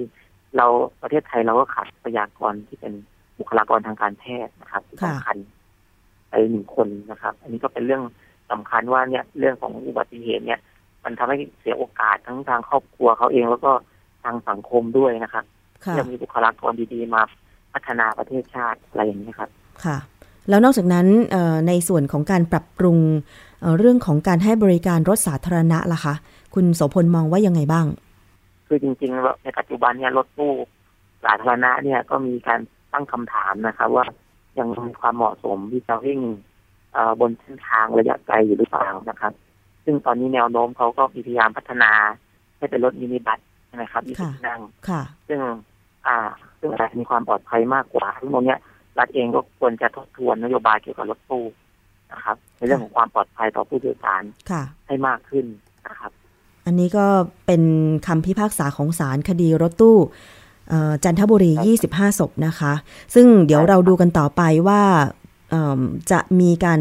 [0.56, 0.66] เรา
[1.02, 2.94] ประเทศไทยเราก็ขาดทรัพยากรที่เป็น
[3.38, 5.36] บุคลากรทางการแพทย์นะครับสำคัญ
[6.28, 8.02] ไปหนึ่งคนนะครับ อันนี้ก็เป็นเรื่อง
[8.50, 10.60] สำคัญว่าเนี่ยเรื่องของอุบัติเหตุเนี่ย
[11.04, 13.72] มันทำให้เสียโอกาสทั้งทางครอบครัวเขาเองแล้วก็
[14.24, 15.44] ทางสังคมด้วยนะครับ
[15.98, 17.22] จะมีบุคลากรดีๆมา
[17.72, 19.50] พัฒนาประเทศชาติอะไรอย่างนี้ครับ
[19.84, 19.96] ค่ะ
[20.48, 21.06] แล้วนอกจากนั้น
[21.68, 22.98] ในส่วนของการปรับปรุง
[23.78, 26.14] เรื่องของการให้บริการรถสาธารณะล่ะคะ
[26.54, 27.86] คุณโสพลมองว่ายังไงบ้าง
[28.66, 30.52] คือจริงๆในปัจจุบันเนี่ยรถตู้
[31.24, 32.60] สาธารณะเนี่ยก็มีการ
[32.92, 34.04] ตั้งคำถามนะครับ ว่า
[34.58, 36.20] ยังมีความเหมาะสมที่จะวิ่ง
[37.20, 39.32] บนเส้นทางระยะไกลอยู่หรือเปล่านะครับ
[39.84, 41.92] ซึ่งตอนนี้แนวโน้มเขาก็พยายามพัฒนา
[42.56, 43.38] ให้เป็นรถมินิบัส
[43.76, 44.60] นะครับยี่สิบนั่ง
[45.28, 45.40] ซึ่ง
[46.06, 46.18] อ่า
[46.60, 48.60] ซึ่งอาจจะมีความปลอดภัยมากกว่าทั้งหมดเนี้ย
[48.98, 51.44] รัฐเองก็ควรจะทบทวนนโยบายเกี่ยวกับรถตู้
[52.12, 54.22] นะครับ ในเรื่องของความปลอดภัยต่อผู้โดยสาร
[54.86, 55.46] ให้มากขึ้น
[55.88, 56.12] นะครับ
[56.66, 57.06] อันนี้ก็
[57.46, 57.62] เป็น
[58.06, 59.96] คำพิพากษาของศาลคดีรถตู้
[61.04, 61.52] จันทบุรี
[61.86, 62.72] 25 ศพนะคะ
[63.14, 64.82] ซึ่งเดี๋ยวเราดูกันต่อไปว่า
[66.10, 66.80] จะมีการ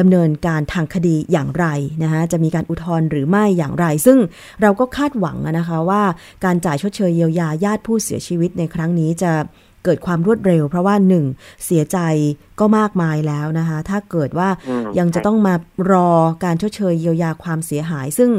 [0.00, 1.66] ดำเนินการทางคดีอย่างไร
[2.02, 4.18] นะคะจะมีการอุทธรณ์หรือไม่อย่างไร ซึ่ง
[4.62, 6.02] เราก็คาดหวังนะคะว่า
[6.44, 9.32] การจ่ายชดเชยเยียวยาญาติผู้เสียชีวิตในครั้งนี้จะ
[9.84, 11.24] เกิดความรวดเร็ว เพราะว่าหนึ่ง
[11.64, 11.98] เสียใจ
[12.60, 14.48] ก็มากมายแล้วนะคะถ้าเกิดว่า
[14.98, 15.54] ยังจะต้องมา
[15.92, 16.10] รอ
[16.44, 18.30] การชดเชยเยียวยาความเสียหาย ซึ่ง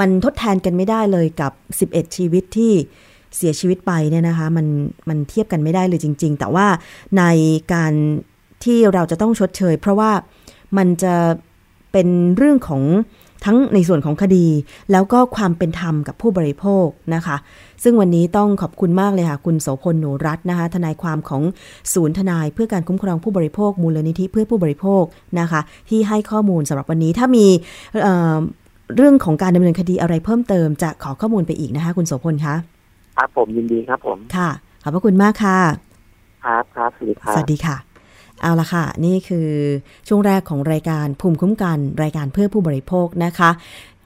[0.00, 1.52] มันทดแทนกันไม่ได้เลยกับ
[1.92, 2.74] 11 ชีวิตที่
[3.36, 4.66] เสียชีวิตไปเนี่ยนะคะมัน
[5.08, 6.66] มันเทียบกันไม่ได้เลยจริง ๆ แต่ว่า
[7.18, 7.22] ใน
[7.72, 7.92] การ
[8.64, 10.10] ที่เราจะต้องชดเชย เพราะว่า
[10.76, 11.14] มันจะ
[11.92, 12.82] เป็นเรื่องของ
[13.44, 14.46] ทั้งในส่วนของคดี
[14.92, 17.36] แล้วก็ความเป็นธรรมกับผู้บริโภคนะคะ
[17.82, 21.42] ซึ่งวันนี้ต้องขอบคุณมากเลยค่ะ คุณโสพลหนูรัตน์นะคะ ทนายความของ
[21.92, 25.02] ศูนย์ทนายเพื่อการคุ้มครองผู้บริโภค มูลนิธิเพื่อผู้บริโภค
[25.40, 27.46] นะคะ ที่ให้ข้อมูลสำหรับวันนี้ถ้ามี
[28.02, 32.54] เเรื่องของการดำเนินคดีอะไรเพิ่มเติมจะขอข้อมูลไปอีกนะคะ คุณโสพลคะ
[33.16, 34.50] ครับผมยินดีครับผม ค่ะ
[34.82, 35.58] ขอบพระคุณมากค่ะ
[36.44, 37.76] ครับครับสวัสดีครับสวัสดีค่ะ
[38.42, 39.48] เอาละค่ะ นี่คือ
[40.08, 43.50] ช่วงแรกของรายการภูมิคุ้มกันรายการเพื่อผู้บริโภคนะคะ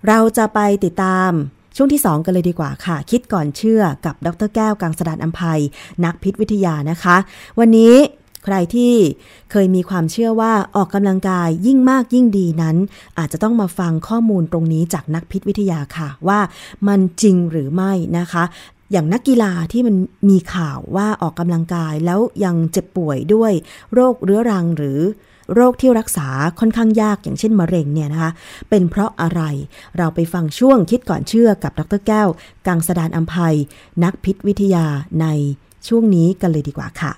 [0.07, 1.31] เราจะไปติดตาม
[1.77, 5.61] ช่วงที่ 2 กันเลยดีกว่าค่ะ คิดก่อนเชื่อกับดรแก้วกังสดานอัมภัย
[6.05, 7.17] นักพิษวิทยานะคะ
[7.59, 7.95] วันนี้
[8.45, 8.95] ใครที่
[9.51, 12.77] เคยมีความเชื่อว่าออกกำลังกายยิ่งมากยิ่งดีนั้น
[13.19, 16.41] อาจจะต้องมาฟังข้อมูลตรงนี้จากนักพิษวิทยาค่ะ ว่า
[16.89, 18.45] มันจริงหรือไม่นะคะ
[18.93, 19.97] อย่างนักกีฬาที่มัน
[20.31, 23.53] มีข่าวว่าออกกำลังกายแล้วยังเจ็บป่วยด้วย
[23.95, 25.01] โรคเรื้อรังหรือ
[25.55, 26.29] โรคที่รักษา
[26.61, 28.33] ค่อนข้างยากอย่างเช่นมะเร็งเนี่ยนะคะ
[28.71, 29.43] เป็นเพราะอะไร
[29.97, 32.29] เราไปฟังช่วงคิดก่อนเชื่อกับดรแก้ว
[32.67, 33.57] กังสดานอัมภัย
[34.05, 34.87] นักพิษวิทยา
[35.21, 35.27] ใน
[35.89, 37.13] ช่วงนี้กันเลยดีกว่าค่ะ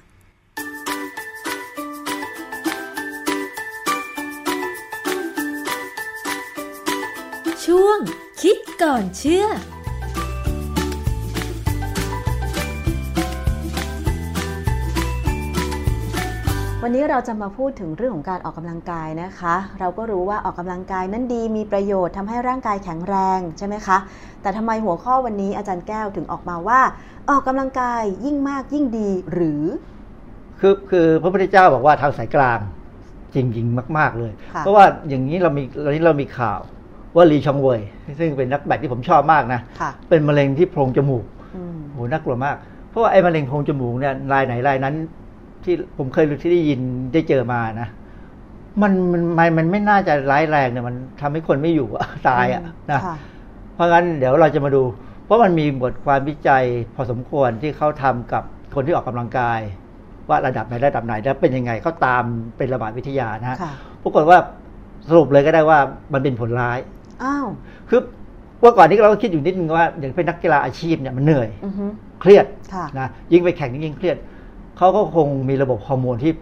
[7.65, 7.99] ช่วง
[8.43, 9.47] คิดก่อนเชื่อ
[16.85, 23.99] วันนี้เราจะมาพูดถึงเรื่องของการออกกำลังกายนะคะ เราก็รู้ว่าออกกำลังกายนั้นดีมีประโยชน์ทำให้ร่างกายแข็งแรงใช่ไหมคะ
[24.43, 26.81] แต่ทำไมหัวข้อวันนี้อาจารย์แก้วถึงออกมาว่า
[27.31, 29.63] ออกกำลังกายยิ่งมากยิ่งดีหรือ
[30.61, 32.59] คือคือพระพุทธเจ้าบอกว่าทางสายกลาง
[33.35, 36.61] จริงๆมาก ๆเลย เพราะว่าอย่างนี้เรามีตอนนี้เรามีข่าว
[37.17, 37.81] ว่าลีชองเวย
[38.19, 39.61] ซึ่งเป็นนักแบดที่ผมชอบมากนะ
[40.09, 41.25] เป็นมะเร็งที่โพรงจมูก
[41.93, 42.57] โหน่ากลัวมาก
[42.91, 44.95] เพราะว่าไอ้มะเร็งโพรงจมูกเนี่ยรายไหนรายนั้น
[45.65, 46.81] ที่ผมเคยรู้ที่ได้ยิน
[47.13, 47.89] ได้เจอมานะ
[48.83, 51.89] มันมันมันมันไม่น่าจะร้ายแรงเนี่ยมันทำให้คนไม่อยู่
[52.29, 53.01] ตายอะนะ
[53.75, 54.83] เพราะงั้นเดี๋ยวเราจะมาดู
[55.25, 58.43] เพราะมันมีบทความวิจัยพอสมควรที่เขาทำกับ
[58.75, 59.61] คนที่ออกกำลังกาย
[60.29, 62.25] ว่าระดับไหนระดับไหนแล้วเป็นยังไงเขาตาม
[62.57, 63.59] เป็นระบาดวิทยานะฮะ
[64.03, 64.39] ปรากฏว่า
[65.09, 65.79] สรุปเลยก็ได้ว่า
[66.13, 66.79] มันเป็นผลร้าย
[67.23, 67.47] อ้าว
[67.89, 68.01] คือ
[68.63, 71.49] ว่าก่อนนี้เราก็คิดอยู่นิดนึงว่าอย่างเป็นนักกีฬาอาชีพเนี่ยมันเหนื่อย
[72.21, 72.47] เครียด
[72.99, 74.17] นะยิ่งไปแข่งยิ่งเครียด
[74.77, 76.33] เขาก็คงมีระบบฮอร์โมนที่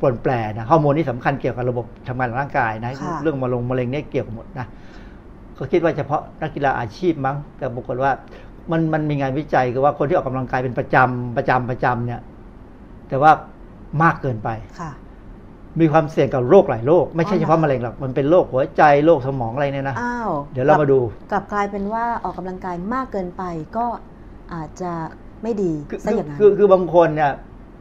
[0.00, 2.92] ปนแปรนะฮอร์โมนที่สำคัญเกี่ยวกับระบบทำงานของร่างกายนะ
[3.22, 4.66] เรื่องมะเร็งมะเร็งเนี่ยเกี่ยวกับหมดนะ
[5.58, 8.10] ก็คิดว่าเฉพาะนักกีฬาอาชีพมั้ง แต่ปรากฏว่า
[8.70, 12.20] มันมันมีงานวิจัยคือว่าคนที่ออกกำลังกายเป็นประจำประจำประจำเนี่ย
[13.08, 13.30] แต่ว่า
[14.02, 14.48] มากเกินไป
[14.80, 14.92] ค่ะ
[15.80, 21.00] มีความเสี่ยงกับโรคหลายโรคไม่ใช่เฉพาะมะเร็งหรอกมันเป็นโรคหัวใจโรคสมองอะไรเนี่ยนะอ้าวเดี๋ยวเรามาดู
[21.32, 23.42] กลับกลายเป็นว่าออกกำลังกายมากเกินไป
[23.76, 23.86] ก็
[24.54, 24.92] อาจจะ
[25.42, 25.72] ไม่ดี
[26.04, 27.32] ซะอย่างนั้นคือคือบางคนเนี่ย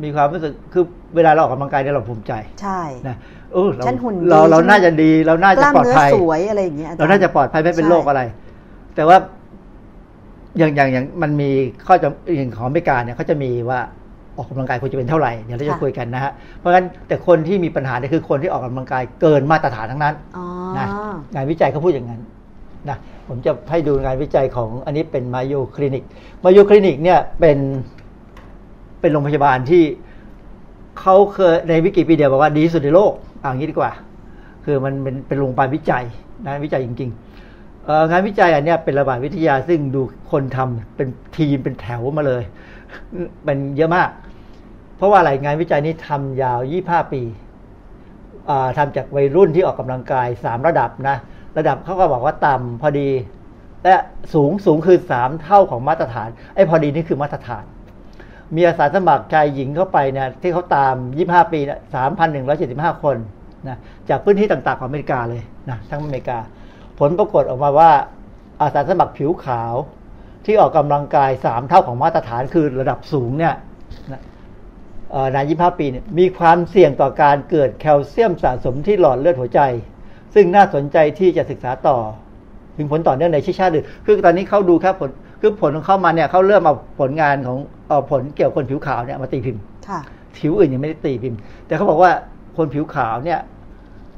[0.03, 0.83] มีความรู้สึกคือ
[1.15, 3.15] เวลาเราออกกำลังกายเนี่ยเราภูมิใจใช่นะ
[3.53, 3.85] เออเรา
[4.29, 8.21] เราเราน่าจะดีเราน่าจะปลอดภัยสวยอะไรอย่างเงี้ยเราน่าจะปลอดภัยไม่เป็นโรคอะไร
[8.95, 9.17] แต่ว่า
[10.57, 11.49] อย่างอย่างอย่างมันมี
[11.87, 13.79] ข้อจำอย่างของอเมริกาเนี่ยเขาจะมีว่า
[14.37, 20.15] ออกกำลังกายควรจะเป็นเท่าไหร่เดี๋ยวเราจะคุยกันนะฮะเพราะฉะนั้นแต่คนที่มีปัญหาเนี่ยคือคนที่ออกกำลังกายเกินมาตรฐานทั้งนั้น
[20.77, 20.87] นะ
[21.33, 22.21] งานวิจัยเขาพูดอย่างนั้น
[22.89, 26.03] นะผมจะให้ดูงานวิจัยของอันนี้เป็นมาโยคลินิก
[26.43, 27.57] มาโยคลินิกเนี่ยเป็น
[29.01, 29.83] เป็นโรงพยาบาลที่
[30.99, 33.91] เขาเคยในวิกิพีเดียบอกว่าดีสุดในโลกเอางี้ดีกว่า
[34.65, 36.03] คือมันเป็นเป็นโรงพยาบาลวิจัย
[36.45, 42.43] นะวิจัยจริงๆงานวิจัยอันนี้เป็นระบาดวิทยาซึ่งดูคนทำเป็นทีมเป็นแถวมาเลย
[43.43, 44.09] เป็นเยอะมาก
[44.97, 47.21] เพราะว่าอะไรงานวิจัยนี้ทำยาว 25 ปี
[48.77, 51.17] ทำจากวัยรุ่นที่ออกกำลังกาย 3 ระดับนะ
[51.57, 53.09] ระดับเขาก็บอกว่าต่ำพอดี
[53.83, 53.95] และ
[54.33, 57.63] สูงสูงคือ 3 เท่าของมาตรฐานไอ้พอดีนี่คือมาตรฐาน
[58.55, 61.79] มีอาสาสมัครชายหญิงเข้าไปเนี่ยที่เขาตาม 25 ปีเนี่ย
[62.39, 63.17] 3,175 คน
[63.67, 63.77] นะ
[64.09, 66.39] จากพื้นที่ต่างๆของอเมริกาเลยนะทั้งอเมริกา
[66.99, 67.91] ผลปรากฏออกมาว่า
[68.61, 69.73] อาสาสมัครผิวขาว
[70.45, 73.53] ที่ออกกำลังกาย 3 เท่าของมาตรฐานคือระดับสูงเนี่ย
[75.33, 79.61] นาน25 ปีเนี่ยมีความเสี่ยงต่อการเกิดแคลเซียมสะสมที่หลอดเลือดหัวใจ
[80.33, 81.97] ซึ่งน่าสนใจที่จะศึกษาต่อ
[82.77, 85.09] ถึงผลต่อเนื่องในชิชาติอื่นคือตอนนี้เขาดูครับผล
[85.41, 87.57] คือผลของเข้ามาเนี่ยเขาเริ่มเอาผลงานของ
[87.89, 89.61] เอาผลเกี่ยวกับคนผิวขาวเนี่ยมาตีพิมพ์
[90.37, 92.11] ผิวอื่นยังไม่ได้ตีพิมพ์ แต่เขาบอกว่า
[92.57, 93.39] คนผิวขาวเนี่ย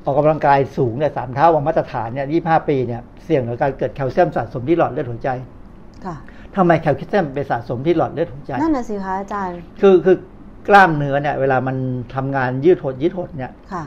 [0.06, 5.30] ออกกำลังกายสูงเนี่ยสามเท่าของมาตรฐานเนี่ยยี่ห้าปีเนี่ยเสี่ยงต่อการเกิดแคลเซียมสะสมที่หลอดเลือดหัวใจ
[6.06, 6.16] ค่ะ
[6.56, 10.18] ทำไมแคลเซียมไปสะสมที่หลอดเลือดหัวใจ นั่นน่ะสิคะอาจารย์ คือคือ
[10.68, 11.78] กล้ามเนื้อเนี่ย เวลามัน
[12.16, 13.84] ทำงานยืดหดยืดหดเนี่ยค่ะ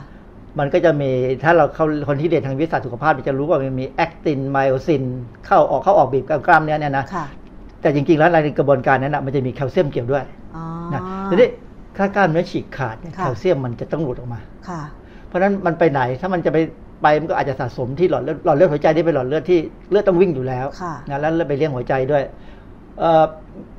[0.59, 1.11] มันก็จะมี
[1.43, 5.03] ถ้าเราเขาคนที่เรียนทางวิทยาศาสตร์สุขภาพจะรู้ว่ามันมีแอคตินไมโอซิน
[5.45, 7.05] เข้าออกเข้าออกบีบกับกล้ามเนื้อเนี่ยนะ
[7.81, 10.23] แต่จริงๆแล้วในกระบวนการนั้นนะมันจะมีแคลเซียมเกี่ยวด้วย
[10.93, 11.49] นะทีนี้
[11.97, 14.39] ถ้ากล้ามเนื้อฉีกขาดแคลเซียมมันจะต้องหลุดออกมา
[15.27, 16.57] เพราะฉะนั้นมันไปไหนถ้ามันจะไป
[17.01, 20.65] ไปมันก็อาจจะสะสมที่หลอดเลือดหลอดเลือดหัวใจที่เป็นหลอดเลือดที่เลือดต้องวิ่งอยู่แล้ว
[21.09, 22.23] นะแล้วไปเลี้ยงหัวใจด้วย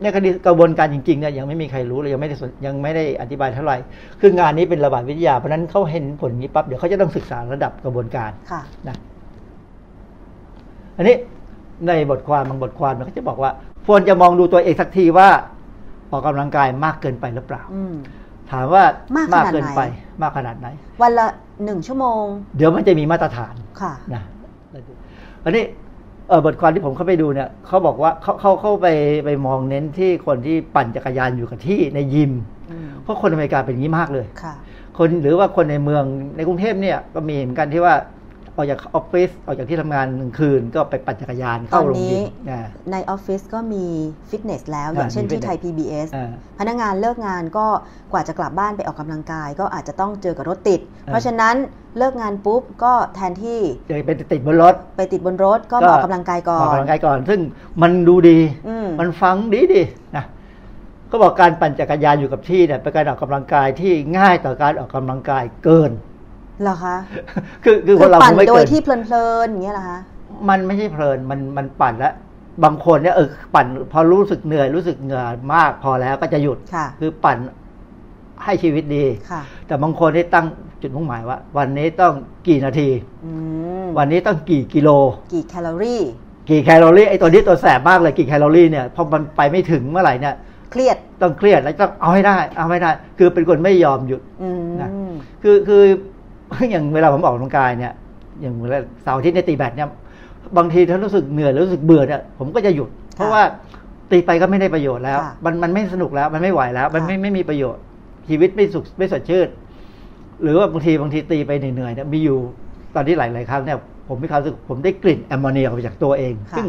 [0.03, 3.77] ในคดีกระบวนการจริงๆเนี่ยยังไม่มีใครรู้เลยยังไม่ได้ยังไม่ได้อธิบายเท่าไหร่
[4.21, 8.31] คืองานนี้เป็นระบาดวิทยาเพราะนั้นเขาเห็นผลนี้ปั๊บเดี๋ยวเขาจะต้องศึกษาระดับกระบวนการ
[8.89, 8.97] นะ
[10.97, 11.17] อันนี้
[11.87, 13.51] ในบทความบางบทความมันก็จะบอกว่า
[13.87, 15.29] ควรจะมองดูตัวเองสักทีว่า
[16.11, 17.63] ออกกำลังกายมากเกินไปหรือเปล่า
[18.51, 18.85] ถามว่า
[19.35, 19.81] มากเกินไป
[20.23, 20.69] มากขนาดไหน
[21.03, 21.27] วันละ
[21.65, 22.23] หนึ่งชั่วโมง
[22.57, 24.23] เดี๋ยวมันจะมีมาตรฐานค่ะนะ
[25.45, 25.65] อันนี้
[26.45, 28.87] บทความที่ผมเข้าไปดูเนี่ยเขาบอกว่าเขาเขาเข้าไป
[29.25, 32.33] ไปมองเน้นที่คนที่ปั่นจักรยานอยู่กับที่ในยิม
[33.03, 34.27] เพราะคนอเมริกาเป็นอย่างนี้มากเลย
[34.99, 36.05] คนหรือว่าคนในเมือง
[36.37, 37.95] ในกรุงเทพเนี่ยก็มีเหมือนกันที่ว่า
[38.59, 42.23] ออกจากออฟฟิศออกจากที่ทำงานหนึ่งคืน ก็ไปปั่นจักรยานเข้าโรงยิม
[42.93, 43.87] ในออฟฟิศก็มี
[44.31, 46.09] ฟิตเนสแล้ว อย่างเช่นที่ไทย PBS
[46.59, 47.67] พนักงานเลิกงานก็
[48.13, 51.55] กว่าจะกลับบ้านไปออกกำลังกาย ก็อาจจะต้องเจอกับรถติด เพราะฉะนั้น
[51.99, 53.61] เลิกงานปุ๊บก็แทนที่
[54.07, 57.41] ไปติดบนรถ ไปติดบนรถก็มาออกกำลังกายก่อนออกกำลังกายก่อน ซึ่ง
[57.83, 58.39] มันดูดี
[59.01, 59.83] มันฟังดีดี
[60.17, 60.25] นะ
[61.11, 65.93] ก็บอกการปั่นจักรยานอยู่กับที่เนี่ยเป็นการออกกำลังกายที่ง่ายต่อการออกกำลังกายเกิน
[66.63, 66.97] เหรอคะ
[67.65, 69.99] คือคือคนเราปั่นโดยที่เพลินๆอย่างเงี้ยเหรอคะ
[70.49, 72.15] มันไม่ใช่เพลินมันมันปั่นแล้ว
[72.65, 76.59] บางคนเนี่ยเออปั่น พอรู้สึกเหนื่อยรู้สึกเหงื่อมากพอแล้วก็จะหยุด
[77.01, 77.39] คือปั่น
[78.45, 79.05] ให้ชีวิตดี
[79.67, 80.47] แต่บางคนที่ตั้ง
[80.83, 82.13] จุดมุ่งหมายว่า วันนี้ต้อง
[82.49, 82.89] กี่นาที
[83.99, 84.91] วันนี้ต้องกี่กิโล
[85.33, 86.03] กี่แคลอรี่
[86.49, 90.35] กี่แคลอรี่ไอ้ตัวนี้ตัวแสบมากเลยกี่แคลอรี่เนี่ยพอมันไปไม่ถึงเมื่อไหร่เนี่ย
[90.71, 94.21] เครียดต้องเครียดแล้วต้องเอาให้ได้ เอาให้ได้ คือเป็นคนไม่ยอมหยุด
[94.83, 94.91] นะ
[95.43, 95.83] คือคือ
[96.71, 97.93] อย่างเวลาผมออกกำลังกายเนี่ย
[98.41, 99.89] อย่างเวลาเสาร์อาทิตย์ในตีแบดเนี่ย
[100.57, 103.43] บางทีถ้ารู้สึกเหนื่อยรู้สึกเบื่อเนี่ยผมก็จะหยุด เพราะว่า
[104.11, 107.83] ตีไปก็ไม่ได้ประโยชน์แล้ว มันมันไม่สนุกแล้ว มันไม่ไหวแล้ว มันไม่ไม่มีประโยชน์
[108.29, 109.49] ชีวิตไม่สุขไม่สดชื่น
[110.43, 112.39] หรือว่าบางทีบางทีตีไปเหนื่อยๆเนี่ยมีอยู่
[112.95, 116.67] ตอนที่หลายๆครั้งเนี่ยผมมีความรู้สึกผมได้กลิ่นแอมโมเนียออกมาจากตัวเอง ซึ่ง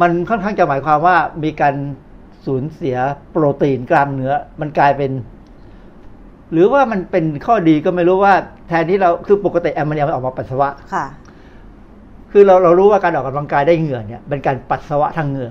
[0.00, 1.74] มันค่อนข้างจะหมายความว่ามีการ
[2.46, 2.96] สูญเสีย
[3.30, 5.10] โปรตีนกล้ามเนื้อ มันกลายเป็น
[6.52, 8.34] หรือว่ามันเป็นข้อดีก็ไม่รู้ว่า
[8.68, 11.06] แทนที่เราคือปกติแอมโมเนียมันออกมาปัสสาวะค่ะ
[12.32, 15.50] คือเราเรารู้ว่าการออกกำลังกายได้เหงื่อเนี่ยเป็นการปัสสาวะทางเหงื่อ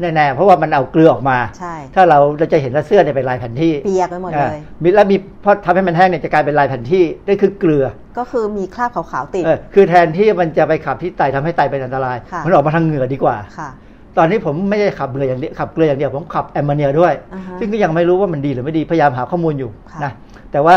[0.00, 7.84] แน่ๆเพราะว่ามันเอาเกลือออกมาใช่ถ้าเราเราจะเห็นว่าเสื้อเนี่ยเป็นลายแผนที่เปียกไปหมดเลยมีแล้วมีพอทำให้มันแห้งเนี่ยจะกลายเป็นลายแผนที่ได้คือเกลือ
[8.18, 13.70] ก็คือมีคราบขาวๆติดคือแทนที่มันจะไปขับที่ไตทำให้ไตเป็นอันตรายมันออกมาทางเหงื่อดีกว่าค่ะ
[14.18, 17.12] ตอนนี้ผมไม่ได้ขับเกลืออย่างเดียวขับเกลืออย่างเดียวผมขับแอมโมเนียด้วย
[17.58, 19.70] ซึ่งก็ยังไม่รู้ว่ามันดีหรือไม่ดีพยายามหาข้อมูลอยู่
[20.04, 20.12] นะ
[20.54, 20.76] แต่ว่า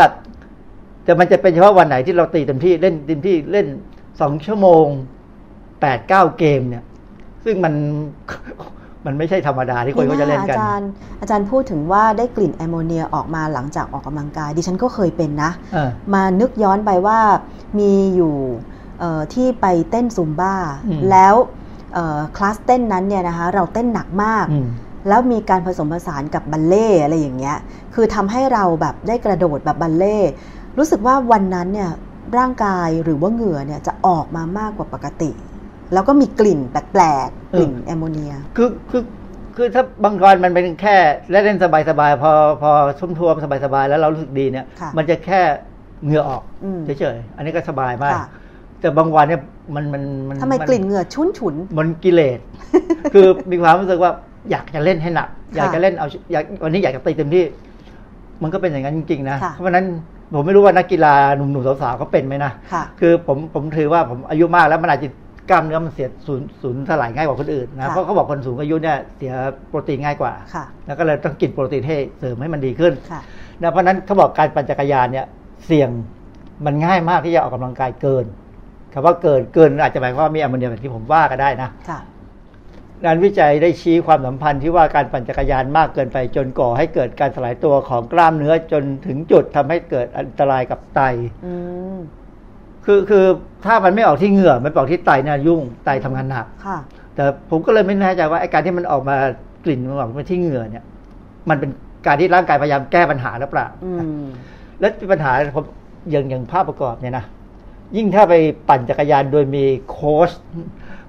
[1.04, 3.66] แต่มันจะเป็นเฉพาะวันไหนที่เราตีเต็มที่เล่นเต็มที่เล่น
[4.20, 4.86] สองชั่วโมง
[5.80, 6.84] แปดเก้าเกมเนี่ย
[7.44, 7.74] ซึ่งมัน
[9.06, 15.50] มันไม่ใช่ธรรมดาที่คนเขาจะเล่นกัน อาจารย์อาจารย์พูดถึงว่าได้กลิ่นแอมโมเนียออกมาหลังจากออกกำลังกาย ดิฉันก็เคยเป็นนะ
[16.14, 17.18] มานึกย้อนไปว่า
[17.78, 18.34] มีอยู่
[19.34, 20.54] ที่ไปเต้นซุมบ้า
[21.10, 21.34] แล้ว
[22.36, 24.46] คลาสเต้นนั้นเนี่ยนะคะเราเต้นหนักมาก
[25.08, 27.56] แล้วมีการผสมผสานกับบัลเล่อะไรอย่างเงี้ย
[27.94, 30.18] คือทำให้เราแบบได้กระโดดแบบบัลเล่
[30.78, 31.90] รู้สึกว่าวันนั้นเนี่ย
[32.38, 35.30] ร่างกายหรือว่าเหงื่อเนี่ยจะออกมามากกว่าปกติ
[35.92, 39.02] แล้วก็มีกลิ่นแปลกๆกลิ่นแอมโมเนีย คือคือ
[39.56, 40.96] คือถ้าบางกรมันเป็นแค่
[41.30, 41.64] เล่นส
[42.00, 42.32] บายๆพอ
[42.62, 43.34] พอชุ่มท่วม
[43.64, 45.40] สบายๆแล้วเรารู้สึกดีเนี่ย มันจะแค่
[46.04, 46.42] เหงื่อออก
[46.84, 48.14] เฉยๆอันนี้ก็สบายมาก
[48.80, 49.42] แต่บางวันเนี่ย
[49.74, 52.38] มันมันมันทำไมกลิ่นเหงื่อชุนฉุนมันกิเลส
[53.14, 54.12] คือมีความรู้สึกว่า
[54.50, 57.44] อยากจะเล่นให้หนัก อยากจะเล่นเอาอยากวันนี้อยากจะตีเต็มที่
[58.42, 59.86] มันก็เป็นอย่างนั้นจริงๆนะเพราะฉะนั้น
[60.34, 62.52] ผมไม่รู้ว่านักกีฬาหนุ่มๆสาวๆเขาเป็นไหมนะ
[63.00, 65.08] คือผมผมถือว่าผมอายุมากแล้วมันอาจจะ
[65.50, 69.32] กล้ามเนื้อมันเสียสูญสูญสลายง่ายกว่าคนอื่นนะเพราะเขาบอกคนสูงอายุเนี่ยเสีย
[69.68, 70.32] โปรตีนง่ายกว่า
[70.86, 72.92] แล้วก็เลยต้องกินโปรตีนให้เสริมให้มันดีขึ้น
[73.60, 75.26] นะเพราะนั้นเขาบอกการปั่นจักรยานเนี่ย
[75.66, 75.90] เสี่ยง
[76.66, 78.24] มันง่ายมากที่จะออกกำลังกายเกิน
[78.92, 81.68] คำว่าเกินเกินอาจจะหมายความว่ามีแอมโมเนียแบบที่ผมว่าก็ได้นะ
[83.04, 91.00] งานวิจัยได้ชี้ความสัมพันธ์ที่ว่าการปั่นจักรยานมากเกินไปจนก่อให้เกิดการสลายตัวของกล้ามเนื้อจนถึงจุดทำให้เกิดอันตรายกับไต
[92.84, 93.24] คือคือ
[93.66, 96.46] ถ้ามันไม่ออกที่เหงื่อมันออกที่ไตเนี่ยยุ่งไตทำงานหนัก
[97.14, 99.16] แต่ผมก็เลยไม่แน่ใจว่าไอ้การที่มันออกมา
[99.64, 100.84] กลิ่นมันออกมาที่เหงื่อเนี่ย
[101.48, 101.70] มันเป็น
[102.06, 103.66] การที่ร่างกายพยายามแก้ปัญหาหรือเปล่า
[104.80, 105.64] และปัญหาผม
[106.10, 107.24] อย่างอย่างภาพประกอบเนี่ยนะ
[107.96, 108.34] ยิ่งถ้าไป
[108.68, 110.30] ปั่นจักรยานโดยมีโค้ช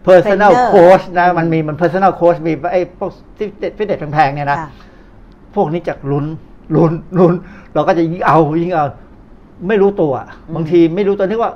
[0.07, 4.57] personal coach นะมันมีมัน personal coach มีไอ้พวกที่ฟิตเนสแพงๆเนี่ยนะ
[5.55, 6.25] พวกนี้จะลุ้น
[6.75, 7.33] ลุ้นลุ้น
[7.73, 8.85] เราก็จะยิ่งเอายิ่งเอา
[9.67, 10.13] ไม่รู้ตัว
[10.55, 11.51] บางทีไม่รู้ตัวนึกว่า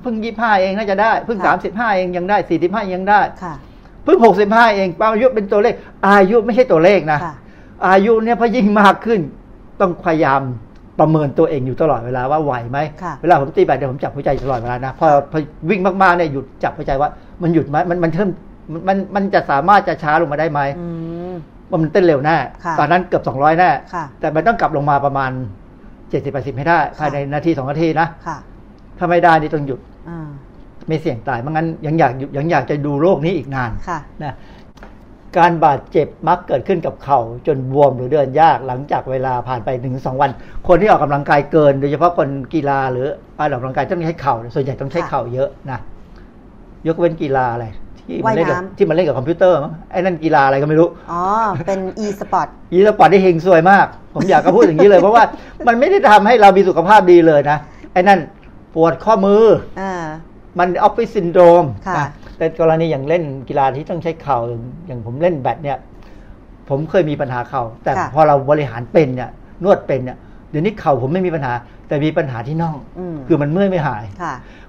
[0.00, 3.20] เพิ่งยี่ห้าเองน่าจะได้เพิ่งสามสิบห้าเองยังได้สี่สิบห้ายังได้
[4.04, 5.74] เพิ่งหกสิบห้าเองอายุเป็นตัวเลข
[6.08, 7.18] อายุไม่ใช่ตัวเลขนะ
[7.88, 9.20] อายุเนี่ยพอยิ่งมากขึ้น
[9.80, 10.42] ต้องพยายาม
[10.98, 12.78] ประเมินตัวเองอยู่ตลอดเวลาว่าไหวไหม
[13.22, 15.38] เวลาผมตีแบบเดี๋ยวผมจับหัวใจตลอดเวลานะ พอพอ
[15.70, 17.10] วิ่งมากๆเนี่ยหยุดจับหัวใจว่า
[17.42, 18.28] มันหยุดไหมมันมันเทิม
[18.88, 20.60] มันมันจะสามารถจะช้าลงมาได้ไหม
[21.82, 22.36] มันเต้นเร็วแน่
[22.78, 23.70] ตอนนั้นเกือบสองร้อยแน่
[24.20, 25.30] แต่มันต้องกลับลงมาประมาณ
[26.10, 28.08] เจ็ดสิบแปดสิบให้ได้ภายในนาทีสองนาทีนะ
[28.98, 29.80] ถ้าไม่ได้นี่ต้องหยุด
[30.88, 33.70] ไม่เสี่ยงตายไม่งั้นยังอยากยังอยากจะดูโรคนี้อีกนาน
[34.22, 34.34] นะ
[35.38, 40.30] การบาดเจ็บมักเกิดขึ้นกับเข่าจนบวมหรือเดินยากหลังจากเวลาผ่านไปหนึ่งสองวัน
[40.68, 43.06] คนที่ออกกำลังกายเกิน โดยเฉพาะคนกีฬาหรือ
[43.38, 45.78] การออกกำลังกายต้องใช้เข่าส่วนใหญ่ต้องใช้เข่าเยอะนะ
[46.86, 47.66] ยกเว้นกีฬาอะไร
[48.08, 51.22] ที่มันเล่นกับที่มันเล่นกับคอมพิวเตอร์มั้งไอ้นั่นกีฬาอะไรก็ไม่รู้ อ๋อ
[51.66, 55.24] เป็น e-sport e สปอร์ตที่เฮงสวยมาก ผมอยากจะพูดอย่างนี้เลย เพราะว่า
[55.66, 57.58] มันไม่ได้ทำให้เรามีสุขภาพดีเลยนะ
[57.92, 58.18] ไอ้นั่น
[58.74, 59.44] ปวดข้อมือ
[59.80, 59.82] อ
[60.58, 61.64] มันออฟฟิศซินโดรม
[62.36, 64.38] แต่กรณีอย่างเล่นกีฬาที่ต้องใช้เข่า
[64.86, 65.78] อย่างผมเล่นแบดเนี่ย
[66.68, 69.30] ผมเคยมีปัญหาเข่า แต่พอเราบริหารเป็นเนี่ย
[69.64, 70.18] นวดเป็นเนี่ย
[70.50, 71.52] เดี๋ยวนี้เข่าผมไม่มีปัญหา
[71.88, 72.76] แต่มีปัญหาที่น่อง
[73.26, 74.04] คือมันเมื่อยไม่หาย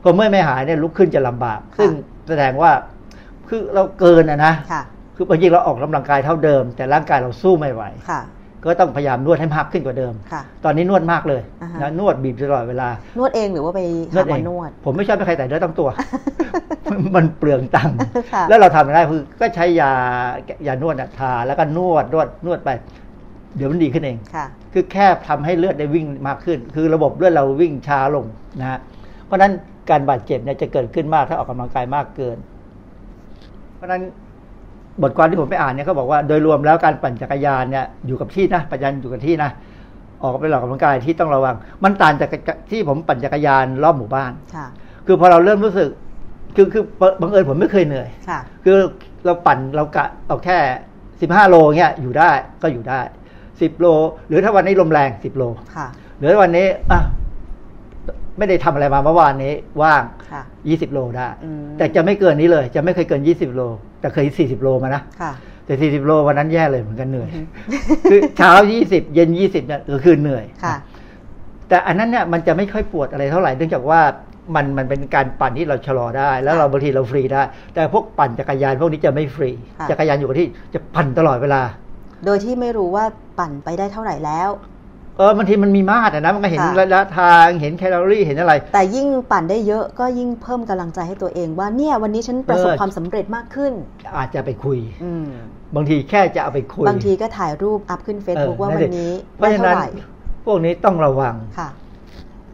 [0.04, 1.91] พอเมื่อยไม่หายเนี่ยลุกขึ้นจะลำบาก ซึ่ง
[2.28, 2.71] แสดงว่า
[3.48, 4.54] คือเราเกินอะนะ
[5.15, 7.84] คือบางทีเราออกกำลังกายเท่าเดิม แต่ร่างกายเราสู้ไม่ไหว
[8.65, 10.13] ก็ต้องพยายามนวดให้มากขึ้นกว่าเดิม
[10.65, 11.41] ตอนนี้นวดมากเลย
[11.82, 15.89] นะนวดบีบตลอดเวลา นวดเองหรือว่าไปหาหมอนวด ผมไม่ชอบให้ใครแต่เนื้อต้องตัว
[17.15, 17.97] มันเปลืองตังค์
[18.49, 19.91] แล้วเราทำได้คือก็ใช้ยา
[20.67, 22.69] ยานวดทาแล้วก็นวดนวดนวดไป
[23.58, 24.17] เดี๋ยวมันดีขึ้นเอง
[24.73, 28.25] คือแค่ทำให้เลือดได้วิ่งมากขึ้น คือระบบเลือดเราวิ่งช้าลง
[28.60, 28.79] นะฮะ
[29.25, 29.52] เพราะฉะนั้น
[29.90, 32.37] การบาดเจ็บเนี่ยจะเกิดขึ้นมากถ้าออกกำลังกายมากเกิน
[33.75, 34.02] เพราะฉะนั้น
[35.02, 39.50] บทความที่ผมไปอ่านเนี่ยเขาบอกว่าโดยรวมแล้วการปั่นจักรยานเนี่ยอยู่กับที่นะปัญญาอยู่กับที่นะ
[40.23, 42.29] ออกไปหลอกกำลังกายที่ต้องระวัง มันต่างจาก
[42.71, 44.31] ที่ผมปั่นจักรยานรอบหมู่บ้าน
[45.08, 45.89] คือพอเราเริ่มรู้สึก
[46.56, 46.83] คือคือ
[47.21, 48.10] บังเอิญผมไม่เคยเหนื่อย
[48.65, 48.77] คือ
[49.25, 50.58] เราปั่นเรากะเอาแค่
[51.21, 52.31] สิบห้าโลเงี้ยอยู่ได้
[52.62, 53.00] ก็อยู่ได้
[53.62, 53.85] สิบโล
[54.27, 55.43] หรือถ้าวันนี้ลมแรงสิบโล
[56.19, 57.02] หรือวันนี้อะ
[58.37, 60.04] ไม่ได้ทำอะไรมาเมื่อวานนี้ว่าง
[60.69, 61.27] ยี่สิบโลได้
[61.77, 63.62] แต่จะไม่เกินนี้เลย จะไม่เคยเกินยี่สิบโล
[64.06, 65.01] แต่เคยสี่สิบโลมานะ
[65.65, 67.29] แต่สี่สิบโลวันนั้นแย่เลยเหมือนกันเหนื่อย
[68.10, 70.45] คือเช้ายี่สิบเย็นยี่สิบเนี่ยคือเหนื่อย
[71.69, 74.01] แต่อันนั้นเนี่ยมันจะไม่ค่อยปวดอะไรเท่าไหร่เนื่องจากว่า
[74.56, 77.41] มันมันเป็นการปั่นที่เราชะลอได้ แล้วเราบางทีเราฟรีได้
[77.73, 79.49] แต่พวกปั่นจักรยานพวกนี้จะไม่ฟรี
[79.89, 81.62] จักรยานอยู่กับที่จะปั่นตลอดเวลา
[82.25, 83.06] โดยที่ไม่รู้ว่า
[83.39, 84.49] ปั่นไปได้เท่าไหร่แล้ว
[85.18, 93.74] เออบางทีมันมีมาตรนะมันก็เห็นระยะทางเห็นแคลอรี่เห็นอะไร แต่ยิ่งปั่นได้เยอะก็ยิ่งเพิ่มกำลังใจให้ตัวเองว่าเนี่ยวันนี้ฉันประสบความสำเร็จมากขึ้น
[94.18, 94.78] อาจจะไปคุย
[95.76, 99.90] บางทีแค่จะเอาไปคุย บางทีก็ถ่ายรูปอัพขึ้นเฟซบุ๊กว่าวันนี้ได้เท่าไหร่
[100.46, 101.70] พวกนี้ต้องระวัง ค่ะ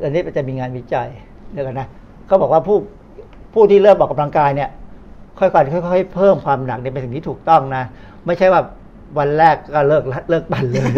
[0.03, 1.07] อันนี้จะมีงานวิจัย
[1.53, 1.87] เดี๋ยวกันนะ
[2.27, 2.77] เขาบอกว่าผู้
[3.53, 4.69] ผู้ที่เริ่มออกกำลังกายเนี่ย
[5.39, 7.83] ค่อยๆค่อยๆเพิ่มความหนักเนี่ยเป็นสิ่งที่ถูกต้องนะ
[8.25, 8.61] ไม่ใช่ว่า
[9.17, 10.91] วันแรกก็เลิกเลิกปั่นเลย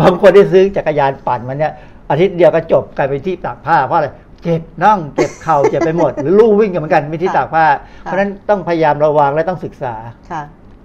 [0.00, 1.72] บางคนที่ซื้อจักรยานปั่นมันเนี่ย
[2.10, 4.08] อาทิตย์เดียวก็จบกลายเป็นที่ตากผ้าเพราะอะไร
[4.42, 7.64] เจ็บนั่งเจ็บเข่าเจ็บไปหมด หรือลู่วิ่งกันเหมือนกันไม่ที่ตากผ้า
[8.02, 9.94] เพราะฉะนั้นต้องพยายามระวังและต้องศึกษา
[10.30, 10.42] ค่ะ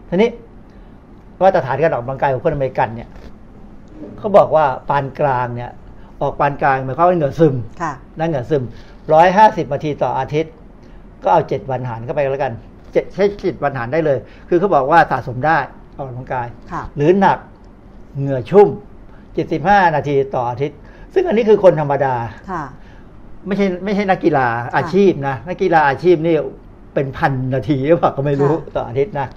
[0.09, 0.29] ทีนี้
[1.41, 3.09] ว่าตรฐานการออกกำลังกายของคนอเมริกันเนี่ย
[4.17, 5.71] เขาบอกว่าปานกลางเนี่ย
[6.21, 7.55] ออกปานกลางหมายความว่าเหงื่อซึม
[8.19, 8.63] นั่นเหงื่อซึม
[9.13, 10.53] ร้อยห้าสิบนาทีต่ออาทิตย์
[11.23, 12.53] ก็เอาเจ็ดวันหารเข้าไปแล้วกัน
[12.93, 14.17] เจ็ดใช้เจ็ดวันหารได้เลย
[14.49, 15.57] คือเขาบอกว่าสะสมได้
[15.95, 16.47] ออกกำลังกาย
[16.95, 17.37] หรือหนัก
[18.17, 18.67] เหงื่อชุ่ม
[19.33, 20.77] เจ็ดสิบห้านาทีต่ออาทิตย์
[21.13, 22.15] ซึ่งอันนี้คือคนธรรมดา
[23.47, 26.35] ไม่ใช่ไม่ใช่นักกีฬาอาชีพนะนักกีฬาอาชีพนี่
[26.93, 29.27] เป็นพันนาทีหรือเปล่าก็ไม่รู้ต่ออาทิตย์นะ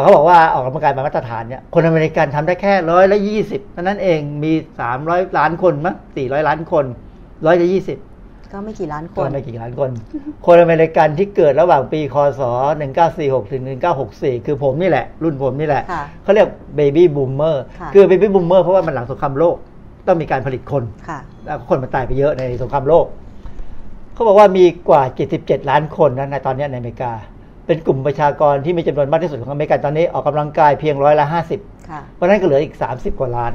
[0.00, 6.84] เขาบอกว่าออกกำลังกายมาตรฐานเนี่ยคนอเมริกันทำได้แค่ร้อยละยี่สิบเท่านั้นเองมีสามร้อยล้านคนมั้งสี่ร้อยล้านคน
[7.46, 7.98] ร้อยละยี่สิบ
[8.52, 9.90] ก็ไม่กี่ล้านคน ก็ไม่กี่ล้านคน
[10.46, 12.42] คนอเมริกันที่เกิดระหว่างปีคศ
[12.96, 13.62] 1946 ถึง
[14.04, 15.82] 1964 คือผมนี่แหละ รุ่นผมนี่แหละ
[16.22, 17.62] เขาเรียก baby boomer
[17.94, 19.56] คือ baby boomer เพราะว่ามันหลังสงครามโลก
[20.06, 20.84] ต้องมีการผลิตคน
[21.44, 23.06] แล้วคนมันตายไปเยอะในสงครามโลก
[24.14, 25.02] เขาบอกว่ามีกว่า
[25.36, 27.12] 77 ล้านคนนะในตอนนี้ในอเมริกา
[27.66, 31.60] เป็นกลุ่มประชากรที่มีจำนวนมากที่สุดของอเมริกาตอนนี้ออกกำลังกายเพียงร้อยละห้าสิบ
[32.14, 33.52] เพราะนั้นก็เหลืออีก 30 กว่าล้าน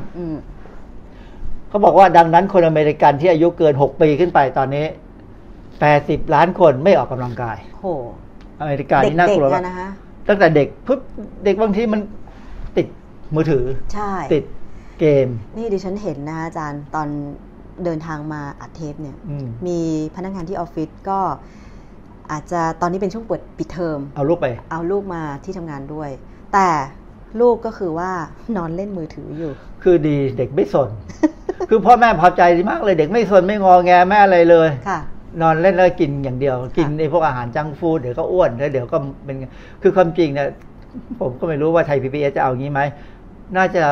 [1.70, 4.86] เขาบอกว่าดังนั้นคนอเมริกันที่อายุเกิน 6 ปีขึ้นไปตอนนี้
[5.80, 7.86] 80 ล้านคนไม่ออกกำลังกายโห
[8.62, 9.64] อเมริกานี่น่ากลัวมาก
[10.28, 11.00] ตั้งแต่เด็กปุ๊บ
[11.46, 12.02] เด็กบางทีมัน
[12.78, 12.88] ติด
[13.36, 14.44] มือถือ ใช่ ติด
[15.00, 17.08] เกม นี่ดิฉันเห็นนะอาจารย์ตอน
[17.84, 19.18] เดินทางมาอัดเทปเนี่ย
[19.68, 19.80] มี
[20.16, 21.20] พนักงานที่ออฟฟิศก็
[22.32, 26.10] อาจจะตอนนี้เป็นช่วงเปิดปิดเทอม เอาลูกไป เอาลูกมาที่ทำงานด้วย
[26.54, 26.70] แต่
[27.42, 28.12] ลูกก็คือว่า
[28.58, 29.52] นอนเล่นมือถืออยู่
[29.84, 30.90] คือดีเด็กไม่สน
[31.70, 32.42] คือพ่อแม่พอใจ
[32.72, 35.00] มากเลยเด็กไม่สนไม่งอแงแม่อะไรเลยค่ะ
[35.42, 39.36] นอนเล่นแล้วกินอย่างเดียว กินไอ้พวกอาหาร junk food เดี๋ยวก็อ้วนแล้วเดี๋ยวก็เป็น
[39.82, 40.48] คือความจริงเนี่ย
[41.20, 42.82] ผมก็ไม่รู้ว่าไทยพีบีเอสจะเอางี้ไหม
[43.58, 43.84] น่าจะ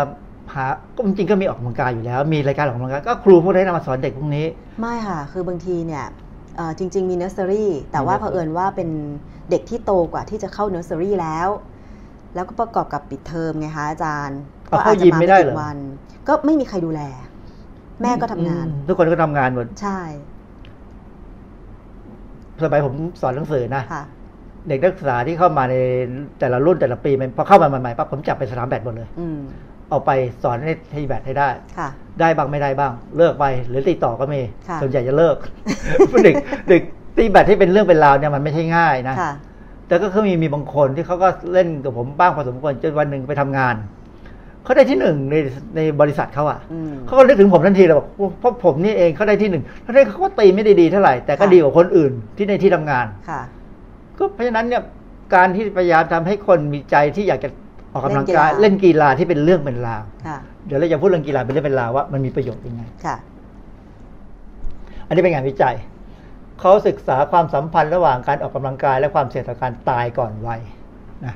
[0.53, 4.45] หาก็จริงก็มีออกกำลังกายอยู่แล้ว มีรายการออกกำลังกายก็ครูพวกนี้นำมาสอนเด็กพวกนี้
[4.82, 6.05] ไม่ค่ะ คือบางทีเนี่ย
[6.80, 8.89] จริง ๆ มีเนอร์เซอรี่แต่ว่าเผอิญว่าเป็น
[9.49, 11.49] เด็กที่โตกว่าที่จะเข้าเนอร์เซอรี่แล้ว
[12.36, 14.39] แล้วก็ประกอบกับปิดเทอมไงคะอาจารย์
[14.70, 15.78] ก็อาจจะมาไม่ได้หรอวัน
[16.28, 17.01] ก็ไม่มีใครดูแล
[18.02, 20.00] แม่ก็ทำงาน ทุกคนก็ทำงานหมดใช่
[22.64, 23.84] สมัยผมสอนหนังสือนะ
[24.68, 25.76] เด็กนักศึกษาที่เข้ามาใน
[26.39, 29.10] แต่ละรุ่นแต่ละปีพอเข้ามาใหม่ๆปั๊บผมจับไปสนามแบดหมดเลย
[29.89, 30.12] เอาไป
[30.43, 31.50] สอนให้ทีแบดให้ได้
[32.20, 34.41] ได้บ้างไม่ได้บ้าง เลิกไปหรือติดต่อก็มี
[34.82, 35.36] ส่วนใหญ่จะเลิก
[36.24, 36.36] เด็ก
[36.70, 36.82] เด็ก
[37.18, 39.16] ตีแบดที่เป็นเรื่องเป็นราวเนี่ยมันไม่ใช่ง่ายนะ
[39.88, 43.76] แต่ก็คือมีมีบางคนที่เขาก็เล่นกับผมบ้างพอสมควรจนวันหนึ่งไปทำงาน
[44.66, 45.36] เขาได้ที่หนึ่งใน
[45.76, 46.59] ในบริษัทเขาอะ
[47.05, 48.07] เขาก็นึกถึงผมทันทีเลยบอก
[48.39, 53.41] เพราะผมนี่เองเขาได้ที่หนึ่งแล้วได้เขาก็ตีไม่ได้ดีเท่าไหร่แต่ก็ดีกว่าคนอื่นที่ในที่ทำงานค่ะ
[54.18, 54.82] ก็เพราะฉะนั้นเนี่ย
[55.36, 57.49] การที่พยายามทำให้คนมีใจที่อยากจะ
[57.91, 60.03] ออกกำลังกายเล่นกีฬาที่เป็นเรื่องเป็นราว
[60.68, 63.16] เดี๋ยวเราจะพูดเรื่องกีฬาเป็นเรื่องเป็นราวว่ามันมีประโยชน์ยังไงค่ะ
[65.07, 65.76] อันนี้เป็นงานวิจัย
[66.59, 70.61] เขาศึกษาความสัมพันธ์ระหว่างการออกกำลังกายและความเสี่ยงต่อการตายก่อนวัย
[71.26, 71.34] นะ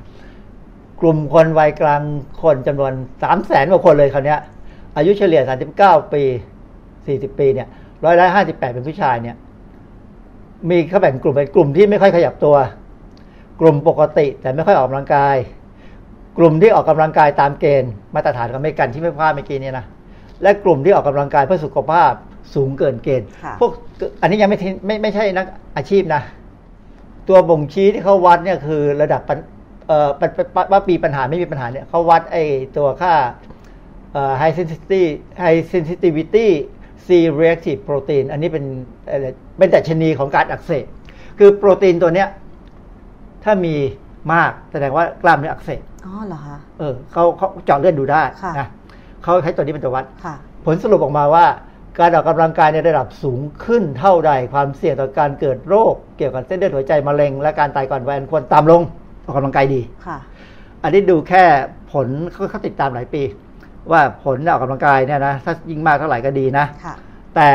[1.00, 2.02] กลุ่มคนวัยกลาง
[2.42, 2.92] คนจำนวน
[3.22, 4.36] สามแสนกว่าคนเลยคราวนี้
[4.96, 6.22] อายุเฉลี่ยสามสิบเก้าปี
[7.06, 7.68] สี่สิบปีเนี่ย
[8.04, 9.36] ร้อยละห้าสิบแปดเป็นผู้ชายเนี่ย
[10.68, 12.56] มีเขาแบ่งกลุ่มเป็นกลุ่มที่ไม่ค่อยขยับตัว
[13.60, 15.36] กลุ่มปกติแต่ไม่ค่อยออกกำลังกาย
[16.38, 19.84] กลุ่มที่ออกกำลังกายตามเกณฑ์มาตรฐานของอเมริกันที่ไม่พลาดเมื่อกี้นี้นะ
[20.42, 22.12] และกลุ่มที่ออกกำลังกายเพื่อสุขภาพ
[22.54, 23.26] สูงเกินเกณฑ์
[23.60, 23.70] พวก
[24.20, 25.46] อันนี้ยังไม่ไม่ไม่ใช่นัก
[25.76, 26.22] อาชีพนะ
[27.28, 29.38] ตัวบ่งชี้ที่เขาวัดเนี่ยคือระดับเอ่อ
[30.72, 32.44] ว่าปีปัญหาไม่มีปัญหาเนี่ยเขาวัดไอ้
[32.76, 33.14] ตัวค่า
[34.12, 35.02] เอ่อ high sensitivity
[35.42, 36.46] high sensitivity
[37.06, 38.64] C reactive protein อันนี้เป็น
[39.58, 40.84] เป็นแต่ชนีของการอักเสบ
[41.38, 42.28] คือโปรตีนตัวเนี้ย
[43.44, 43.74] ถ้ามี
[44.32, 48.22] มากแสดงว่ากล้ามเนื้ออักเสบอ๋อเหรอคะเออเขาเขาเจาะเลือดดูได้
[48.58, 48.66] นะ
[49.24, 50.04] เขาใช้ตัวนี้เป็นตัววัด
[50.64, 51.46] ผลสรุปออกมาว่า
[51.98, 58.82] การออกกำลังกายในระดับสูงขึ้นเท่าใดความเสี่ยงต่อการเกิดโรค เกี่ยวกับเส้นเลือดหัวใจมะเร็ง และการตายก่อนวัยควรต่ำลง
[59.30, 60.18] อกกำลังกายดีค่ะ
[60.82, 61.44] อันนี้ดูแค่
[61.92, 62.06] ผล
[62.50, 63.22] เขาติดตามหลายปี
[63.90, 66.94] ว่าผลออกกำลังกายเนี่ยนะถ้ายิ่งมากเท่าไหร่ก็ดีนะค่ะ
[67.36, 67.48] แต่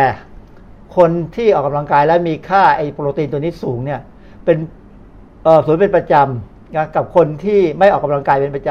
[0.98, 4.00] คนที่ออกกำลังกายแล้วมีค่าไอโปรตีนตัวนี้สูงเนี่ย
[4.46, 4.58] เป็น
[5.44, 8.70] เออสูงเป็นประจำนะกับคนที่ไม่ออกกำลังกายเป็นประจ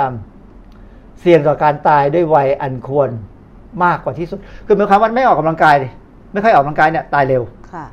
[0.61, 3.11] ำเสี่ยงต่อการตายด้วยวัยอันควร
[3.85, 5.75] มากกว่าที่สุด คือหมายความว่าไม่ออกกำลังกาย
[6.33, 7.43] ไม่ค่อยออกกำลังกายเนี่ยตายเร็ว
[7.73, 7.85] ค่ะ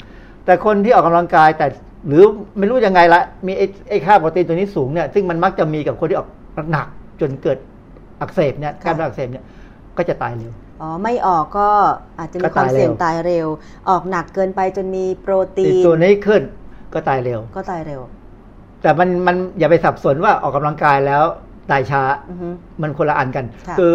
[0.46, 1.68] แต่คนที่ออกกำลังกายแต่
[2.08, 2.24] หรือ
[2.58, 6.30] ไม่รู้ยังไงละมีไอ้ไอ้ค่าโปรตีนตัวนี้สูงเนี่ยซึ่งมันมักจะมีกับคนที่ออก
[6.72, 6.88] หนัก
[7.22, 7.58] จนเกิด
[8.22, 9.44] อักเสบเนี่ยกล้ามเนื้ออักเสบเนี่ย
[9.98, 11.70] ก็จะตายเร็วอ๋อไม่ออกก็
[12.20, 13.48] อาจจะมีก็ความตายเร็วเสี่ยงตายเร็ว
[13.90, 16.42] ออกหนักเกินไปจนมีโปรตีติดนตัวนี้ขึ้น
[16.94, 18.02] ก็ตายเร็ว ก็ตายเร็ว
[18.82, 21.24] แต่มันมันอย่าไปสับสนว่าออกกำลังกายแล้ว
[21.72, 22.48] ตายช้าอือฮึ
[22.82, 23.94] มันคนละอันกันค่ะอ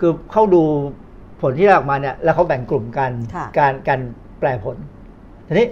[0.00, 0.62] คือเขาดู
[1.40, 4.00] ผลที่ออกมาเนี่ย แล้วเขาแบ่งกลุ่มกันค่ะการการ
[4.38, 4.76] แปลผล
[5.46, 5.66] ทีนี้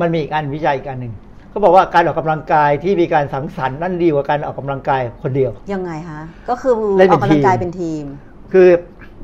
[0.00, 1.14] มันมีอีกอันวิจัยอีกอันหนึ่ง
[1.50, 8.04] เขาบอกว่าการออกกำลังกายที่มีการสังสรรค์นั่นดีกว่าการออกกำลังกายคนเดียว ยังไงคะก็คือเล่นอเป็อนกกำลังกายทีมเป็นทีม
[8.52, 8.66] คือ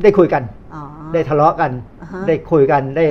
[0.03, 0.43] ได้คุยกัน
[0.75, 3.07] อ๋อได้ทะเลาะกันอ่าฮะได้คุยกันได้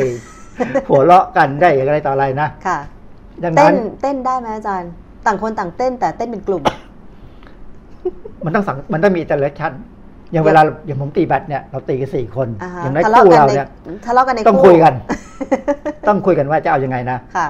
[0.90, 2.78] หัวเราะกันได้อย่างไรต่ออะไรนะค่ะ
[3.44, 4.92] ดังเต้นั้นนเต้นได้ไหมอาจารย์
[5.26, 6.64] ต่างคนต่างเต้นแต่เต้นเป็นกลุ่ม
[8.46, 9.72] มันต้องสังมันต้องมีอินเตอร์แอคชั่น
[10.32, 13.70] อย่างเวลาอย่างผมตีแบดเนี่ยเราตีกันสี่คนอ่าฮะอย่างน้อยทะเลาะคู่กันเราในเนี่ย
[14.06, 14.94] ทะเลาะกันในต้องคู่คุยกัน
[16.08, 17.48] ต้องคุยกันว่าจะเอายังไงนะค่ะ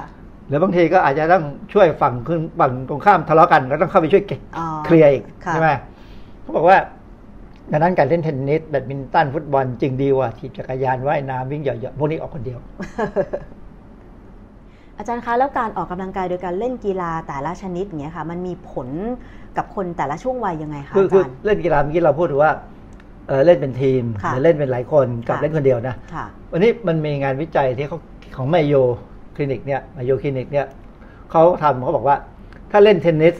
[0.48, 5.68] หรือบางทีก็อาจจะต้องช่วยฝั่งขึ้นฝั่งตรงข้ามทะเลาะกันก็ต้องเข้าไปช่วยเก็บอ๋อเคลียร์อีกค่ะใช่ไหม
[6.42, 6.78] เขาบอกว่า
[7.72, 12.58] ดังนั้นการเล่นเทนนิสแบดมินตันฟุตบอลจึงดีกว่าถีบจักรยานว่ายน้ำวิ่งเหยาะๆพวกนี้ออกคนเดียว
[14.98, 18.88] อาจารย์คะแล้วการออกกำลังกายโดยการเล่นกีฬาแต่ละชนิดอย่างเงี้ยค่ะ มันมีผล
[19.56, 22.52] กับคนแต่ละช่วงวัยยังไงคะคืออาคือจารย์เล่นกีฬาเมื่อกี้เราพูดถึงว่า
[23.28, 27.98] เออเล่นเป็นทีมค่ะหรือเล่นเป็นหลายคนกับค่ะเล่นคนเดียวนะค่ะวันนี้มันมีงานวิจัยที่เขา
[28.36, 30.66] ของ Mayo Clinic เนี่ย Mayo Clinic เนี่ย
[31.30, 32.16] เขาทำเขาบอกว่า
[32.70, 33.34] ถ้าเล่นเทนนิส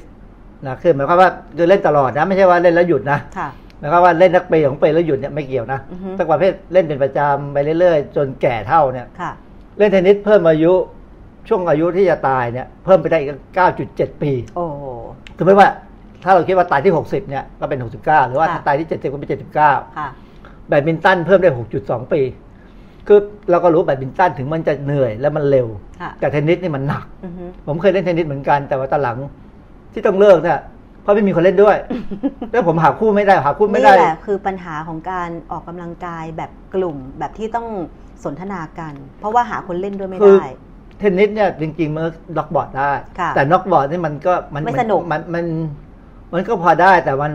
[0.67, 3.49] นะคือหมายความว่าคือเล่นตลอดนะไม่ใช่ว่าเล่นแล้วหยุดนะค่ะ
[3.79, 9.33] หมายความว่าเล่นนักเปย์ของเปย์แล้วหยุดเนี่ยไม่เกี่ยวนะอือฮึแต่ประเภทเล่นเป็นประจำไปเรื่อยๆ จนแก่เฒ่าเนี่ยค่ะ
[9.79, 10.73] เล่นเทนนิสเพิ่มอายุ
[11.49, 13.31] ช่วงอายุที่จะตายเนี่ยเพิ่มไปได้อีก
[13.77, 14.85] 9.7 ปี โอ้โห
[15.37, 15.69] คือไม่ว่า
[16.25, 19.31] ถ้าเราคิดว่าตายที่ 60เนี่ยก็เป็น 69 หรือว่าค่ะถ้าตายที่ 70 ก็เป็น
[19.63, 20.09] 79ค่ะ
[20.69, 21.51] แบดมินตันเพิ่มได้
[21.81, 22.21] 6.2 ปี
[23.07, 23.19] คือ
[23.51, 25.69] เราก็รู้แบดมินตันถึงมันจะเหนื่อยและมันเร็ว
[26.01, 29.19] ค่ะแต่เทนนิสนี่มันหนักอือฮึผมเคยเล่นเทนนิสเหมือนกันแต่ว่าตอนหลัง
[29.93, 30.59] ที่ต้องเลิกเนี่ย
[31.03, 31.77] เพราะไม่มีคนเล่นด้วย
[32.51, 37.67] แล้วผมหาคู่ไม่ได้หาคู่ไม่นี่ได้แหละคือปัญหาของการออกกำลังกายแบบกลุ่มแบบที่ต้อง
[38.25, 40.51] สนทนากัน เพราะว่าหาคนเล่นด้วยไม่คือได้
[40.99, 42.03] เทนนิสเนี่ยจริงๆมัน
[42.37, 45.45] knock board ได้ค่ะแต่ knock board นี่มันก็มันไม่สนุกมันมัน
[46.33, 47.33] มันก็พอได้แต่มัน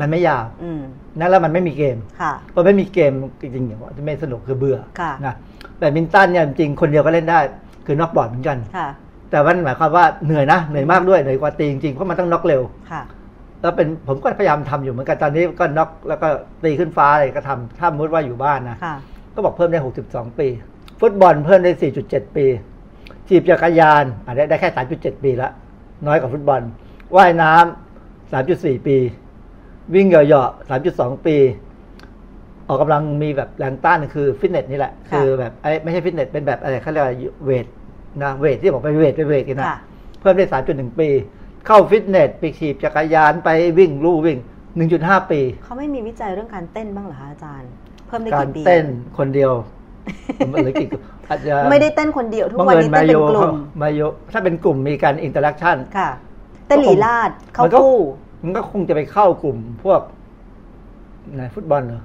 [0.00, 0.80] มันไม่ยาวอืม
[1.18, 5.34] นะแล้วมันไม่มีเกมค่ะพอไม่มีเกมจริงๆอย่างว่าจะไม่สนุกคือเบื่อค่ะนะ
[5.78, 7.40] แบดมินตันเนี่ยจริงๆคนเดียวก็เล่นได้
[7.86, 8.88] คือน็อกบอร์ดเหมือนกันค่ะ
[9.30, 13.02] แต่มันหมายความว่าเหนื่อยนะเหนื่อยมากด้วยเหนื่อยกว่าตีจริงๆเพราะมันต้องน็อกเร็วค่ะ
[13.60, 16.28] แล้วเป็นผมก็พยายามทำอยู่เหมือนกันตอนนี้ก็น็อกแล้วก็
[16.64, 18.96] ตีขึ้นฟ้าอะไรก็ทำถ้ามุดว่าอยู่บ้านนะค่ะ
[19.34, 20.48] ก็บอกเพิ่มได้ 62 ปี
[21.00, 21.72] ฟุตบอลเพิ่มได้
[22.04, 22.46] 4.7 ปี
[23.28, 25.50] จีบจักรยานอะได้ได้แค่ 3.7 ปีละ
[26.06, 26.60] น้อยกว่าฟุตบอล
[27.16, 27.91] ว่ายน้ำ
[28.40, 28.96] 3.4 ปี
[29.94, 31.36] วิ่งเหยาะๆ3.2 ปี
[32.68, 37.14] ออกกำลังมีแบบแรงต้านคือฟิตเนสนี่แหละค่ะคือแบบไอ้ไม่ใช่ฟิตเนสเป็นแบบอะไรเขาเรียกว่า
[37.44, 37.66] เวท
[38.22, 39.78] นะเวทที่บอกไปเวทไปเวทกันนะค่ะ
[40.20, 41.08] เพิ่มได้ 3.1 ปี
[41.66, 44.38] เข้าฟิตเนสไปขี่จักรยานไปวิ่งลู่วิ่ง
[44.84, 47.70] 1.5 ปี เขาไม่มีวิจัยเรื่องการเต้นบ้างเหรอคะอาจารย์
[48.06, 48.84] เพิ่มได้การกี่ปีเต้น
[49.18, 49.52] คนเดียว
[50.38, 50.88] ผมหรือกี่
[51.28, 54.00] อาจจะไม่ได้เต้นคนเดียวทุกบังวันเอิญนี้มาเต้นโยเป็นกลุ่มมาโย
[54.32, 56.31] ถ้าเป็นกลุ่มมีการอินเตอร์แอคชั่นค่ะเต้
[56.76, 57.98] นหลีลาดเข้ามันก็คู่
[58.44, 60.00] มันก็คงจะไปเข้ากลุ่มพวก
[61.34, 62.02] ไหนฟุตบอลเหรอ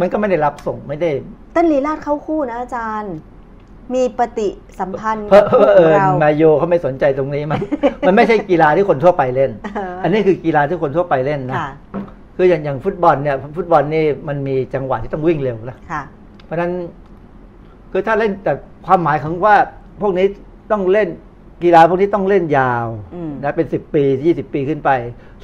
[0.00, 1.10] มันก็ไม่ได้รับส่งไม่ได้
[1.52, 3.14] เต้นลีลาดเข้าคู่นะอาจารย์
[3.94, 4.48] มีปฏิ
[4.80, 7.58] สัมพันธ์เพราะกับคู่เอของอเรามาโยเขาไม่สนใจตรงนี้มัน
[8.06, 11.70] มันไม่ใช่กีฬาที่คนทั่วไปเล่นเอออัอันนี้คือกีฬาที่คนทั่วไปเล่นนะค่ะ
[12.36, 16.02] คืออย่างอย่างฟุตบอลเนี่ย ฟุตบอลนี่มันมีจังหวะที่ต้องวิ่งเร็วนะค่ะ
[16.44, 16.72] เพราะฉะนั้น
[17.92, 18.52] คือถ้าเล่นแต่
[18.86, 19.56] ความหมายของว่า
[20.02, 20.26] พวกนี้
[20.70, 21.08] ต้องเล่น
[21.62, 24.90] กีฬาพวกนี้ต้องเล่นยาวอืมนะเป็นสิบปียี่สิบปีขึ้นไป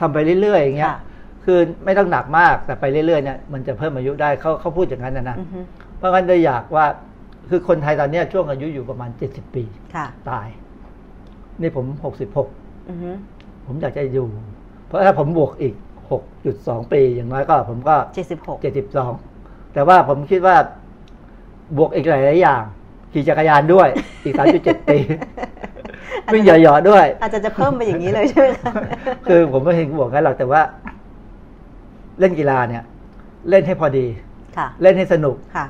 [0.01, 0.99] ทำไปเรื่อยๆอย่างเงี้ยค่ะ
[1.45, 5.61] คือไม่ต้องหนักมากแต่ไปเรื่อยๆเนี่ยมันจะเพิ่มอายุได้เขาเขาพูดอย่างนั้นนะนะอือฮึ
[5.99, 6.87] เพราะงั้นเลยอยากว่า
[7.51, 9.65] คือคนไทยตอนเนี้ยช่วงอายุอยู่ประมาณเจ็ดสิบปี
[9.95, 10.49] ค่ะตาย
[11.61, 12.49] นี่ผมหกสิบหก
[12.89, 13.11] อือฮึ
[13.67, 14.29] ผมอยากจะอยู่
[14.87, 15.75] เพราะถ้าผมบวกอีก
[16.11, 19.13] หกจุดสองปีอย่างน้อยก็ ผมก็เจ็ดสิบหกเจ็ดสิบสอง
[19.75, 20.57] แต่ว่าผมคิดว่า
[21.77, 22.63] บวกอีกหลายๆอย่าง
[23.13, 23.89] ขี่จักรยานด้วย
[24.25, 24.99] อีกสามจุดเจ็ดปี
[26.33, 28.73] วิ่งเหยาะๆด้วย อาจจะจะเพิ่มไปอย่างนี้เลยใช่ไหมคะ
[29.29, 30.61] คือผมไม่เห็นบวกกันหรอกแต่ว่า
[32.21, 32.83] เล่นกีฬาเนี่ย
[33.51, 34.07] เล่นให้พอดี
[34.57, 35.67] ค่ะเล่นให้สนุกค่ะ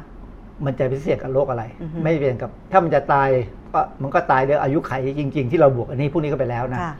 [0.64, 3.28] มันจะพิเศษกับโลกอะไรอือฮึไม่เปลี่ยนกับ ถ้ามันจะตาย
[3.72, 6.92] ก็มันก็ตายด้วยอายุไขจริง ๆ ที่เราบวกอันนี้พวกนี้ก็ไปแล้วนะค่ะ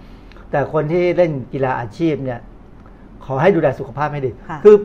[0.50, 2.38] แต่คนที่เล่นกีฬาอาชีพเนี่ย
[3.24, 4.30] ขอให้ดูแลสุขภาพให้ดี
[4.64, 4.76] คือ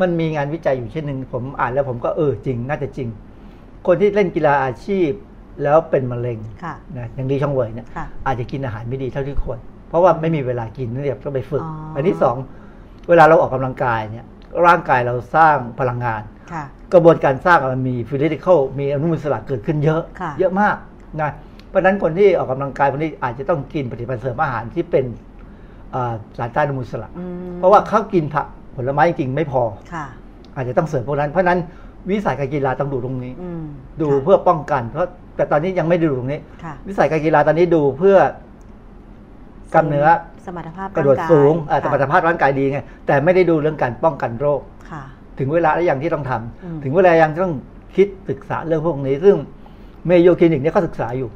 [0.00, 3.08] มันมีงานวิจัยอยู่เช่นหนึ่งผมอ่านแล้วผมก็เออจริง น่าจะจริง
[3.86, 5.10] คนที่เล่นกีฬาอาชีพ
[5.62, 6.38] แล้วเป็นมะเร็ง
[6.98, 7.86] นะอย่างดีช่องเวยเนี่ย
[8.26, 11.62] อาจจะกินอาหารไม่ดีเท่าที่ควร เพราะว่าไม่มีเวลากินนี่ต้องไปฝึก
[11.94, 12.36] อันที่สอง
[13.08, 14.24] เวลาเราออกกำลังกายเนี่ย
[14.66, 16.22] ร่างกายเราสร้างพลังงาน
[16.92, 20.02] กระบวนการสร้างมันมีฟิลิติคอลมีอนุมูลอิสระเกิดขึ้นเยอะ
[20.38, 20.76] เยอะมาก
[21.20, 21.30] นะ
[21.68, 25.04] เพราะฉะนั้นคนที่ออกกำลังกายคนนี้อาจจะต้องกินปฏิบัติเสริมอาหารที่เป็น
[26.38, 27.10] สารต้านอนุมูลอิสระ
[27.58, 28.46] เพราะว่าเขากินผัก
[28.76, 29.62] ผลไม้จริงไม่พอ
[30.56, 31.58] อาจจะต้องเสริมพวกนั้น เพราะนั้น
[32.10, 33.32] วิสัยการกีฬาต้องดูตรงนี้
[34.00, 36.40] ดูเพื่อป้องกัน เพราะแต่ตอนนี้ยังไม่ดูตรงนี้
[36.88, 38.16] วิสัยการกีฬาตอนนี้ดูเพื่อ
[39.74, 40.06] กล้ามเนื้อ
[40.46, 44.60] สมรรถภาพกระโดดสูงสมรรถภาพร่างกายดีไงแต่ไม่ได้ดูเรื่องการป้องกันโรค
[45.38, 47.54] ถึงเวลาแล้วอย่างที่ต้องทำถึงเวลายังต้อง
[47.96, 49.36] คิดศึกษาเรื่องพวกนี้ ซึ่ง
[50.06, 51.28] เมโยคลินิกเนี่ยเขาศึกษาอยู่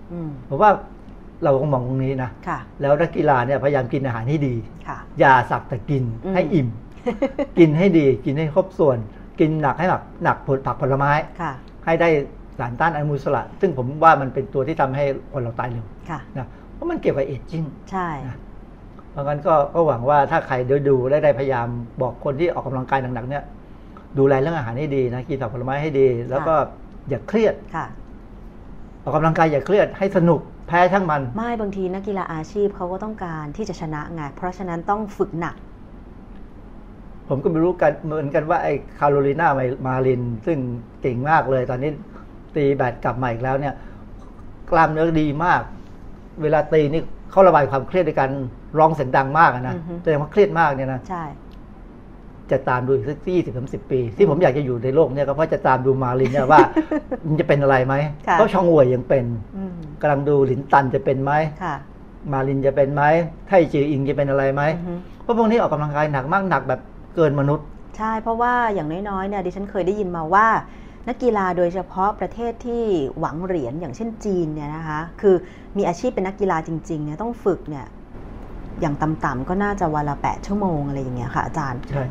[0.49, 0.71] ผมว่า
[1.45, 2.31] เราก็มองตรงนี้นะ
[2.81, 4.55] แล้วนักกีฬาเนี่ยพยายามกินอาหารให้ดี
[5.21, 6.05] อย่าสักแต่กิน
[6.35, 6.69] ให้อิ่ม
[7.59, 8.99] กินให้ดี กินให้ครบส่วน
[9.41, 11.11] กินหนักให้หนักหนักผลผักผลไม้
[11.85, 12.09] ให้ได้
[12.59, 15.85] สารต้านอนุมูลอิสระ ซึ่งผมว่ามันเป็นตัวที่ทำให้คนเราตายเร็ว
[16.39, 18.09] นะเพราะมันเกี่ยวกับเอจจิ้งใช่
[19.11, 21.69] เพราะงั้นก็ก็หวังว่าถ้าใครดูดูได้ได้พยายาม
[22.03, 23.45] บอกคนที่ออกกำลังกายหนักๆเนี่ย
[24.19, 26.55] ดูแลเรื่องอาหารให้ดีนะกินผักผลไม้ให้ดี แล้วก็
[27.09, 27.87] อย่าเครียดค่ะ
[29.03, 35.55] ออกกำลังกายอย่าเครียดให้สนุกแพ้ทั้งมัน ไม่บางทีนักกีฬาอาชีพเขาก็ต้องการที่จะชนะไงเพราะฉะนั้นต้องฝึกหนัก
[37.29, 39.49] ผมก็ไม่รู้กันเหมือนกันว่าไอ้คาโรลีนา
[39.87, 40.59] มาริน ซึ่ง
[41.03, 41.91] เก่งมากเลย ตอนนี้
[42.57, 43.75] ตีแบตกลับมาอีกแล้วเนี่ย
[44.71, 45.63] กล้ามเนื้อดีมาก
[46.43, 48.31] เวลาตีนี่เขาระบายความเครียดในการ
[48.79, 51.25] ร้องเสียงดังมากนะแต่ยังว่าเครียดมากเนี่ยนะใช่
[52.51, 56.61] จะตามดูอีกสักยี่สิบสามสิบปี ที่ผมอยากจะอยู่ในโลกเนี่ยก็เพราะจะตามดูมาลินเนี่ยว่า
[57.27, 57.95] มันจะเป็นอะไรไหม
[58.33, 59.25] เพราะช่องหวยยังเป็น
[60.01, 61.33] กำลังดูหลินตันจะเป็นไหม
[62.33, 63.03] มาลินจะเป็นไหม
[63.49, 64.63] ไทจีอิงจะเป็นอะไรไหม
[65.23, 66.81] เพราะพวกนี้ออกกำลังกายหนักมากหนักแบบ
[67.15, 67.67] เกินมนุษย์
[67.99, 70.47] ใช่เพราะว่าอย่างน้อยๆเนี่ยดิฉันเคยได้ยินมาว่า
[71.09, 72.83] นักกีฬาโดยเฉพาะประเทศที่
[73.19, 75.35] หวังเหรียญอย่างเช่นจีนเนี่ยนะคะคือ
[75.77, 77.87] มีอาชีพเป็นนักกีฬาจริงๆเนี่ยต้องฝึกเนี่ย
[78.81, 82.05] อย่างต่ำๆก็น่าจะวันละแปดชั่วโมงอะไรอย่างเงี้ยค่ะอาจารย์ใช่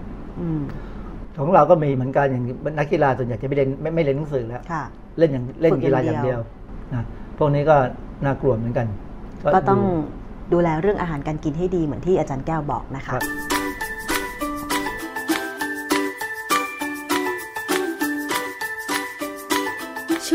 [1.37, 2.45] ของเราก็มีเหมือนกันอย่าง
[2.79, 4.61] นักกีฬาส่วนใหญ่จะไม่เล่นไม่ไม่เล่นหนังสือแล้ว
[5.17, 6.39] เล่นอย่างเล่นกีฬาอย่างเดียว
[6.93, 7.03] นะ
[7.37, 7.75] พวกนี้ก็
[8.25, 8.87] น่ากลัวเหมือนกัน
[9.55, 9.81] ก็ต้อง
[10.53, 13.19] ดูแลเรื่องอาหารการกินให้ดีเหมือนที่อาจารย์แก้วบอกนะคะ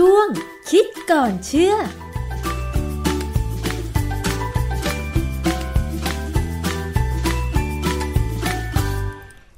[0.03, 0.29] ช่วง
[0.71, 1.75] คิดก่อนเชื่อ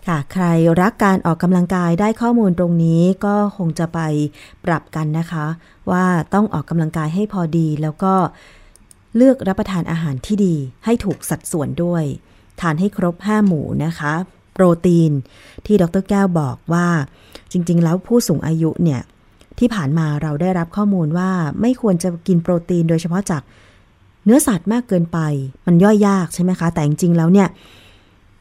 [0.06, 0.44] ค่ะใคร
[0.80, 4.00] รักการออกกำลังกายได้ข้อมูลตรงนี้ก็คงจะไป
[4.64, 5.46] ปรับกันนะคะ
[5.90, 8.14] ว่าต้องออกกำลังกายให้พอดี แล้วก็
[9.16, 12.04] เลือกรับประทานอาหารที่ดีให้ถูกสัดส่วนด้วย
[12.60, 14.12] ทานให้ครบ 5 หมู่นะคะ
[14.52, 15.12] โปรตีน
[15.66, 16.88] ที่ดรแก้วบอกว่า
[17.52, 19.02] จริง ๆ แล้วผู้สูงอายุเนี่ย
[19.60, 21.30] ที่ผ่านมาเราได้รับข้อมูลว่า
[21.60, 23.42] ไม่ควรจะกินโปรตีนโดยเฉพาะจาก
[24.24, 25.18] เนื้อสัตว์มากเกินไป
[25.66, 27.48] มันย่อยยากใช่ไหมคะ แต่จริงๆแล้วเนี่ย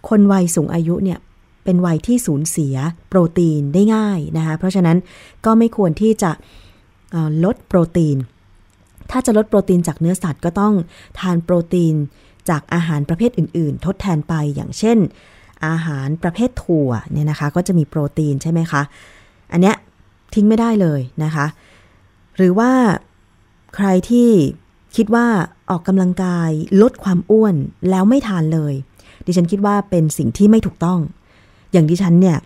[0.09, 1.19] คนวัยสูงอายุเนี่ย
[1.63, 2.75] เป็นวัยที่สูญเสีย
[3.09, 4.97] โปรตีนได้ง่ายนะคะ เพราะฉะนั้น
[5.45, 6.31] ก็ไม่ควรที่จะ
[7.43, 8.17] ลดโปรตีน
[9.11, 10.73] ถ้าจะลดโปรตีนจากเนื้อสัตว์ก็ต้อง
[11.19, 11.95] ทานโปรตีน
[12.49, 14.97] จากอาหารประเภทอื่น ๆ ทดแทนไปอย่างเช่น
[15.67, 18.81] อาหารประเภทถั่วเนี่ยนะคะ ก็จะมีโปรตีนใช่ไหมคะ
[19.51, 19.75] อันเนี้ย
[20.33, 21.45] ทิ้งไม่ได้เลยนะคะ
[22.35, 22.71] หรือว่า
[23.75, 24.29] ใครที่
[24.95, 25.27] คิดว่า
[25.69, 26.49] ออกกำลังกาย
[26.81, 27.55] ลดความอ้วน
[27.89, 28.73] แล้วไม่ทานเลย
[29.25, 30.99] ดิฉันคิดว่าเป็นสิ่งที่ไม่ถูกต้อง
[31.71, 32.37] อย่างดิฉันเนี่ย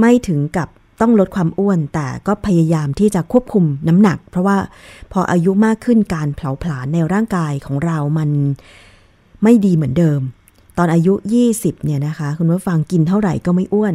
[0.00, 0.68] ไม่ถึงกับ
[1.00, 4.56] ต้องลดความอ้วน แต่ก็พยายามที่จะควบคุมน้ำหนัก เพราะว่า
[5.12, 8.30] พออายุมากขึ้นการเผาผลาญในร่างกายของเรามัน
[9.42, 10.20] ไม่ดีเหมือนเดิม
[10.78, 11.14] ตอนอายุ
[11.50, 13.94] 20เนี่ยนะคะ คุณผู้ฟังกินเท่าไหร่ก็ไม่อ้วน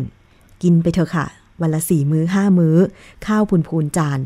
[0.64, 1.26] กินไปเถอะค่ะ
[1.62, 2.78] วันละสี่มื้อห้ามื้อ
[3.26, 4.20] ข้าวพูนพูนจาน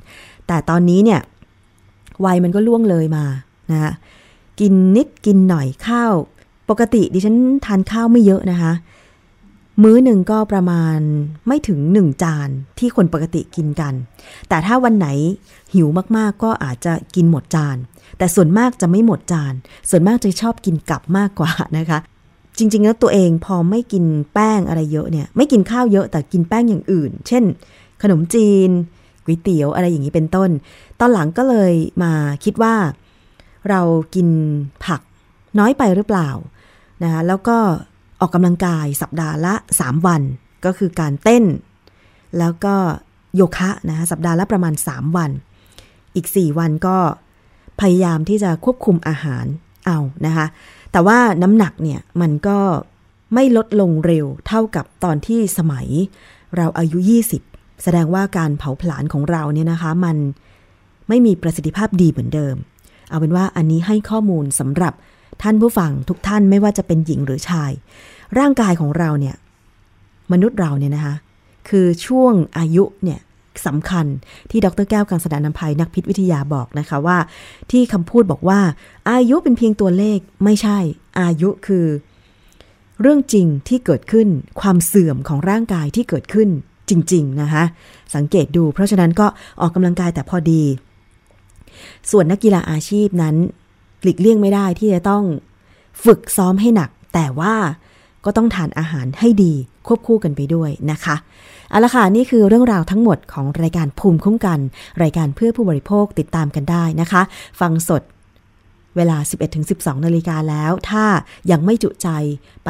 [0.47, 1.21] แต่ตอนนี้เนี่ย
[2.25, 3.25] วัยมันก็ล่วงเลยมา
[3.71, 3.93] นะคะ
[4.59, 6.13] กินนิดกินหน่อยข้าว
[6.69, 8.73] ปกติดิฉันทานข้าวไม่เยอะนะคะ
[9.83, 10.99] มื้อหนึ่งก็ประมาณ
[11.47, 13.93] ไม่ถึงหนึ่งจานที่คนปกติกินกัน
[14.49, 15.07] แต่ถ้าวันไหน
[15.73, 17.77] หิวมากๆก็อาจจะกินหมดจาน
[18.17, 19.53] แต่ส่วนมากจะไม่หมดจาน
[19.89, 21.99] ส่วนมากจะชอบกินกลับมากกว่านะคะ
[22.57, 27.43] จริง ๆ แล้วตัวเองพอไม่กินแป้งอะไรเยอะเนี่ย ไม่กินข้าวเยอะแต่กินแป้งอย่างอื่น เช่น
[28.01, 28.69] ขนมจีน
[29.23, 30.49] ก๋วยเตี๋ยวอะไรอย่างนี้เป็นต้น
[30.99, 32.75] ตอนหลังก็เลยมาคิดว่า
[33.69, 33.81] เรา
[34.15, 34.27] กิน
[34.85, 35.01] ผัก
[35.59, 36.29] น้อยไปหรือเปล่า
[37.03, 37.57] นะคะแล้วก็
[38.19, 40.21] ออกกำลังกายสัปดาห์ละ 3 วัน
[40.65, 41.43] ก็คือการเต้น
[42.39, 42.75] แล้วก็
[43.35, 45.31] โยคะนะคะสัปดาห์ละประมาณ 3 วัน
[46.15, 46.97] อีก 4 วันก็
[47.81, 49.45] พยายามที่จะควบคุมอาหาร
[49.85, 50.45] เอานะคะ
[50.95, 52.57] แต่ว่าน้ำหนักเนี่ยมันก็
[53.33, 55.87] ไม่ลดลงเร็วเท่ากับตอนที่สมัย
[56.57, 56.97] เราอายุ
[57.41, 60.17] 20 แสดงว่าการเผาผลาญของเราเนี่ยนะคะ มัน
[61.09, 62.55] ไม่มีประสิทธิภาพดีเหมือนเดิม
[63.09, 64.93] เอาเป็นว่าอันนี้ให้ข้อมูลสำหรับ
[65.43, 67.71] ท่านผู้ฟังทุกท่านไม่ว่าจะเป็นหญิงหรือชาย
[68.39, 69.35] ร่างกายของเราเนี่ย
[70.31, 71.15] มนุษย์เราเนี่ยนะคะ
[71.69, 73.19] คือช่วงอายุเนี่ย
[73.67, 74.05] สำคัญ
[74.51, 77.17] ที่ดรแก้วกังสดานนภัยนักพิษวิทยาบอกนะคะว่า
[77.71, 78.59] ที่คำพูดบอกว่า
[79.09, 80.77] อายุเป็นเพียงตัวเลขไม่ใช่
[81.19, 81.85] อายุคือ
[83.01, 84.27] เรื่องจริงที่เกิดขึ้น
[84.61, 86.49] ความเสื่อมของร่างกายที่เกิดขึ้น
[86.89, 87.63] จริง ๆ นะคะ
[88.15, 89.27] สังเกตดู เพราะฉะนั้นก็
[89.61, 90.63] ออกกำลังกายแต่พอดี
[92.11, 93.35] ส่วนนักกีฬาอาชีพนั้น
[94.03, 95.23] หลีกเลี่ยงไม่ได้ที่จะต้อง
[96.05, 97.55] ฝึกซ้อมให้หนัก แต่ว่า
[98.25, 99.53] ก็ต้องทานอาหารให้ดี
[99.87, 101.15] ควบคู่กันไปด้วยนะคะ
[101.69, 104.59] เอาละค่ะ นี่คือเรื่องราวทั้งหมดของรายการภูมิคุ้มกัน
[105.03, 107.21] รายการเพื่อผู้บริโภคติดตามกันได้นะคะ
[107.59, 108.01] ฟังสด
[108.95, 109.17] เวลา
[109.61, 111.05] 11-12 นาฬิกาแล้ว ถ้า
[111.51, 112.07] ยังไม่จุใจ
[112.65, 112.69] ไป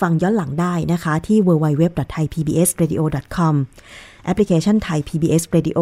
[0.00, 3.54] ฟังย้อนหลังได้นะคะที่ www.thaipbsradio.com
[4.24, 5.78] แอปพลิเคชัน Thai PBS Radio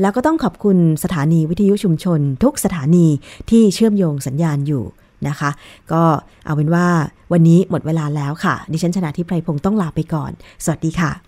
[0.00, 3.06] แล้วก็ต้องขอบคุณสถานีวิทยุชุมชน ทุกสถานี
[3.50, 4.84] ที่เชื่อมโยงสัญญาณอยู่
[5.28, 5.50] นะคะ
[5.92, 6.02] ก็
[6.44, 6.86] เอาเป็นว่า
[7.32, 10.30] วันนี้หมดเวลาแล้วค่ะ ดิฉันชนะทิพไพรพงศ์ต้องลาไปก่อน
[10.64, 11.27] สวัสดีค่ะ